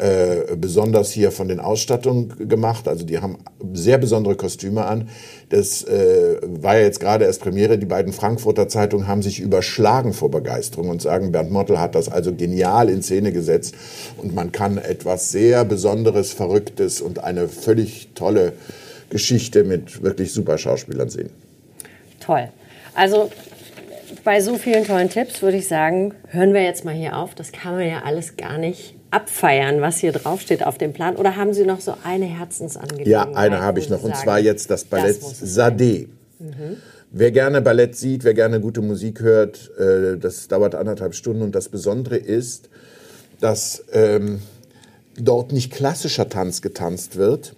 äh, 0.50 0.56
besonders 0.56 1.10
hier 1.10 1.30
von 1.30 1.46
den 1.46 1.60
Ausstattungen 1.60 2.48
gemacht. 2.48 2.88
Also 2.88 3.04
die 3.04 3.18
haben 3.18 3.36
sehr 3.74 3.98
besondere 3.98 4.34
Kostüme 4.34 4.86
an. 4.86 5.10
Das 5.50 5.82
äh, 5.82 6.36
war 6.42 6.78
ja 6.78 6.84
jetzt 6.84 7.00
gerade 7.00 7.26
erst 7.26 7.42
Premiere. 7.42 7.76
Die 7.76 7.84
beiden 7.84 8.14
Frankfurter 8.14 8.68
Zeitungen 8.68 9.08
haben 9.08 9.20
sich 9.20 9.40
überschlagen 9.40 10.14
vor 10.14 10.30
Begeisterung 10.30 10.88
und 10.88 11.02
sagen, 11.02 11.32
Bernd 11.32 11.50
Mottl 11.50 11.78
hat 11.78 11.96
das 11.96 12.08
also 12.08 12.34
genial 12.34 12.88
in 12.88 13.02
Szene 13.02 13.30
gesetzt. 13.32 13.74
Und 14.16 14.34
man 14.34 14.52
kann 14.52 14.78
etwas 14.78 15.30
sehr 15.30 15.66
Besonderes, 15.66 16.32
Verrücktes 16.32 17.02
und 17.02 17.22
eine 17.22 17.48
völlig 17.48 18.08
tolle 18.14 18.54
Geschichte 19.10 19.64
mit 19.64 20.02
wirklich 20.02 20.32
super 20.32 20.56
Schauspielern 20.56 21.10
sehen. 21.10 21.28
Toll. 22.20 22.48
Also 22.94 23.30
bei 24.24 24.40
so 24.40 24.56
vielen 24.56 24.84
tollen 24.84 25.10
Tipps 25.10 25.42
würde 25.42 25.58
ich 25.58 25.68
sagen, 25.68 26.14
hören 26.28 26.54
wir 26.54 26.62
jetzt 26.62 26.84
mal 26.84 26.94
hier 26.94 27.16
auf. 27.16 27.34
Das 27.34 27.52
kann 27.52 27.74
man 27.74 27.86
ja 27.86 28.02
alles 28.04 28.36
gar 28.36 28.58
nicht 28.58 28.94
abfeiern, 29.10 29.80
was 29.80 29.98
hier 29.98 30.12
draufsteht 30.12 30.64
auf 30.64 30.78
dem 30.78 30.92
Plan? 30.92 31.16
Oder 31.16 31.36
haben 31.36 31.52
Sie 31.52 31.64
noch 31.64 31.80
so 31.80 31.94
eine 32.04 32.26
Herzensangelegenheit? 32.26 33.06
Ja, 33.06 33.34
eine 33.34 33.60
habe 33.60 33.78
ich 33.78 33.88
noch. 33.88 34.02
Und 34.02 34.16
zwar 34.16 34.38
jetzt 34.38 34.70
das 34.70 34.84
Ballett 34.84 35.20
das 35.20 35.40
Sade. 35.40 36.08
Mhm. 36.38 36.76
Wer 37.12 37.32
gerne 37.32 37.60
Ballett 37.60 37.96
sieht, 37.96 38.22
wer 38.22 38.34
gerne 38.34 38.60
gute 38.60 38.80
Musik 38.80 39.20
hört, 39.20 39.70
äh, 39.78 40.16
das 40.16 40.46
dauert 40.46 40.74
anderthalb 40.76 41.14
Stunden. 41.14 41.42
Und 41.42 41.54
das 41.54 41.68
Besondere 41.68 42.16
ist, 42.16 42.70
dass 43.40 43.84
ähm, 43.92 44.40
dort 45.16 45.52
nicht 45.52 45.72
klassischer 45.72 46.28
Tanz 46.28 46.62
getanzt 46.62 47.16
wird, 47.16 47.56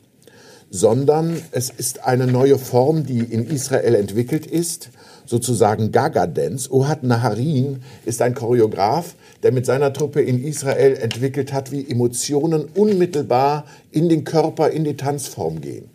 sondern 0.71 1.43
es 1.51 1.69
ist 1.69 2.05
eine 2.05 2.27
neue 2.27 2.59
Form, 2.59 3.05
die 3.05 3.21
in 3.21 3.47
Israel 3.47 3.95
entwickelt 3.95 4.47
ist, 4.47 4.89
sozusagen 5.27 5.93
Gaga 5.93 6.27
Dance. 6.27 6.71
Ohad 6.73 7.03
Naharin 7.03 7.83
ist 8.05 8.23
ein 8.23 8.35
Choreograf, 8.35 9.15
der 9.43 9.53
mit 9.53 9.67
seiner 9.67 9.93
Truppe 9.93 10.23
in 10.23 10.43
Israel 10.43 10.95
entwickelt 10.95 11.53
hat, 11.53 11.73
wie 11.73 11.89
Emotionen 11.89 12.65
unmittelbar 12.75 13.65
in 13.91 14.09
den 14.09 14.25
Körper, 14.25 14.71
in 14.71 14.85
die 14.85 14.97
Tanzform 14.97 15.61
gehen. 15.61 15.92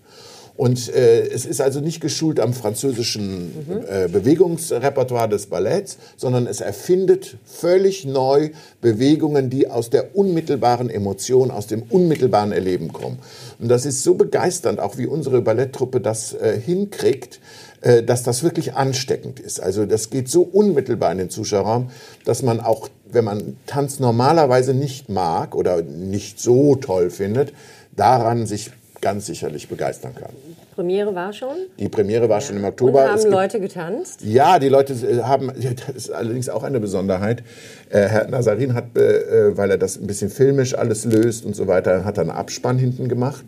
Und 0.58 0.94
äh, 0.94 1.28
es 1.28 1.46
ist 1.46 1.62
also 1.62 1.80
nicht 1.80 2.02
geschult 2.02 2.40
am 2.40 2.52
französischen 2.52 3.52
äh, 3.88 4.08
Bewegungsrepertoire 4.08 5.30
des 5.30 5.46
Balletts, 5.46 5.98
sondern 6.18 6.48
es 6.48 6.62
erfindet 6.62 7.38
völlig 7.46 8.06
neu 8.06 8.50
Bewegungen, 8.82 9.52
die 9.52 9.70
aus 9.70 9.92
der 9.92 10.16
unmittelbaren 10.16 10.90
Emotion, 10.90 11.52
aus 11.52 11.68
dem 11.68 11.84
unmittelbaren 11.84 12.52
Erleben 12.52 12.92
kommen. 12.92 13.20
Und 13.60 13.70
das 13.70 13.86
ist 13.86 14.02
so 14.02 14.16
begeisternd, 14.16 14.80
auch 14.80 14.98
wie 14.98 15.06
unsere 15.06 15.42
Balletttruppe 15.44 16.02
das 16.02 16.34
äh, 16.34 16.60
hinkriegt, 16.60 17.40
äh, 17.82 18.02
dass 18.02 18.24
das 18.24 18.42
wirklich 18.42 18.74
ansteckend 18.74 19.40
ist. 19.40 19.62
Also 19.62 19.86
das 19.86 20.10
geht 20.10 20.28
so 20.28 20.42
unmittelbar 20.42 21.12
in 21.12 21.20
den 21.20 21.30
Zuschauerraum, 21.30 21.92
dass 22.26 22.42
man 22.42 22.60
auch, 22.60 22.90
wenn 23.12 23.26
man 23.26 23.58
Tanz 23.68 24.00
normalerweise 24.00 24.74
nicht 24.74 25.08
mag 25.08 25.54
oder 25.54 25.84
nicht 25.84 26.40
so 26.40 26.76
toll 26.76 27.12
findet, 27.12 27.54
daran 27.96 28.48
sich 28.48 28.72
ganz 29.02 29.28
sicherlich 29.28 29.70
begeistern 29.70 30.16
kann. 30.16 30.32
Premiere 30.78 31.16
war 31.16 31.34
schon? 31.34 31.58
Die 31.80 31.90
Premiere 31.90 32.30
war 32.30 32.38
ja. 32.38 32.46
schon 32.46 32.58
im 32.58 32.64
Oktober. 32.64 33.06
Und 33.06 33.10
haben 33.10 33.32
Leute 33.32 33.60
getanzt? 33.60 34.22
Ja, 34.24 34.60
die 34.60 34.70
Leute 34.70 34.94
äh, 34.94 35.24
haben, 35.24 35.48
das 35.88 35.96
ist 35.96 36.12
allerdings 36.12 36.50
auch 36.50 36.62
eine 36.62 36.80
Besonderheit. 36.80 37.42
Äh, 37.90 38.02
Herr 38.02 38.28
Nazarin 38.28 38.76
hat, 38.76 38.86
weil 38.94 39.72
er 39.72 39.80
das 39.80 39.98
ein 39.98 40.06
bisschen 40.06 40.30
filmisch 40.30 40.76
alles 40.76 41.06
löst 41.06 41.46
und 41.46 41.56
so 41.56 41.66
weiter, 41.66 42.06
hat 42.06 42.20
einen 42.20 42.30
Abspann 42.30 42.78
hinten 42.78 43.10
gemacht 43.10 43.44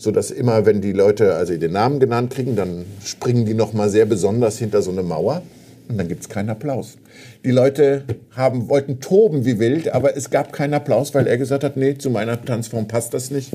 so 0.00 0.12
dass 0.12 0.30
immer, 0.30 0.64
wenn 0.64 0.80
die 0.80 0.92
Leute 0.92 1.34
also 1.34 1.56
den 1.56 1.72
Namen 1.72 1.98
genannt 1.98 2.32
kriegen, 2.32 2.54
dann 2.54 2.84
springen 3.04 3.44
die 3.44 3.54
noch 3.54 3.72
mal 3.72 3.88
sehr 3.88 4.06
besonders 4.06 4.56
hinter 4.56 4.80
so 4.80 4.92
eine 4.92 5.02
Mauer 5.02 5.42
und 5.88 5.98
dann 5.98 6.06
gibt 6.06 6.22
es 6.22 6.28
keinen 6.28 6.50
Applaus. 6.50 6.98
Die 7.44 7.50
Leute 7.50 8.04
haben, 8.34 8.68
wollten 8.68 9.00
toben 9.00 9.44
wie 9.44 9.58
wild, 9.58 9.92
aber 9.92 10.16
es 10.16 10.30
gab 10.30 10.52
keinen 10.52 10.74
Applaus, 10.74 11.14
weil 11.14 11.26
er 11.26 11.38
gesagt 11.38 11.64
hat, 11.64 11.76
nee, 11.76 11.96
zu 11.96 12.10
meiner 12.10 12.44
Tanzform 12.44 12.88
passt 12.88 13.14
das 13.14 13.30
nicht. 13.30 13.50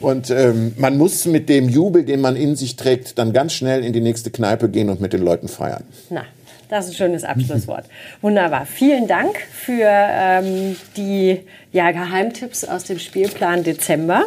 Und 0.00 0.30
ähm, 0.30 0.72
man 0.78 0.96
muss 0.96 1.26
mit 1.26 1.48
dem 1.48 1.68
Jubel, 1.68 2.04
den 2.04 2.20
man 2.20 2.36
in 2.36 2.56
sich 2.56 2.76
trägt, 2.76 3.18
dann 3.18 3.32
ganz 3.32 3.52
schnell 3.52 3.84
in 3.84 3.92
die 3.92 4.00
nächste 4.00 4.30
Kneipe 4.30 4.68
gehen 4.68 4.88
und 4.88 5.00
mit 5.00 5.12
den 5.12 5.22
Leuten 5.22 5.48
feiern. 5.48 5.84
Na, 6.08 6.24
das 6.70 6.86
ist 6.86 6.92
ein 6.92 6.96
schönes 6.96 7.24
Abschlusswort. 7.24 7.84
Wunderbar. 8.22 8.64
Vielen 8.64 9.08
Dank 9.08 9.36
für 9.52 9.84
ähm, 9.84 10.76
die 10.96 11.40
ja, 11.72 11.90
Geheimtipps 11.90 12.64
aus 12.64 12.84
dem 12.84 12.98
Spielplan 12.98 13.64
Dezember. 13.64 14.24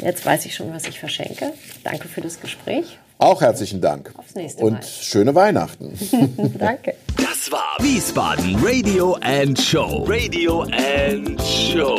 Jetzt 0.00 0.24
weiß 0.24 0.44
ich 0.46 0.54
schon, 0.54 0.72
was 0.72 0.86
ich 0.86 1.00
verschenke. 1.00 1.52
Danke 1.84 2.08
für 2.08 2.20
das 2.20 2.40
Gespräch. 2.40 2.98
Auch 3.18 3.40
herzlichen 3.40 3.80
Dank. 3.80 4.12
Aufs 4.16 4.34
nächste 4.36 4.62
Mal. 4.62 4.68
Und 4.68 4.84
schöne 4.84 5.34
Weihnachten. 5.34 5.92
Danke. 6.58 6.94
Das 7.16 7.50
war 7.50 7.76
Wiesbaden 7.80 8.56
Radio 8.62 9.16
and 9.22 9.60
Show. 9.60 10.04
Radio 10.06 10.62
and 10.62 11.40
Show. 11.42 11.98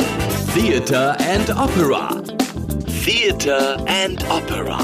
Theater 0.56 1.18
and 1.20 1.50
Opera. 1.50 2.22
Theater 3.04 3.78
and 3.88 4.24
Opera. 4.30 4.80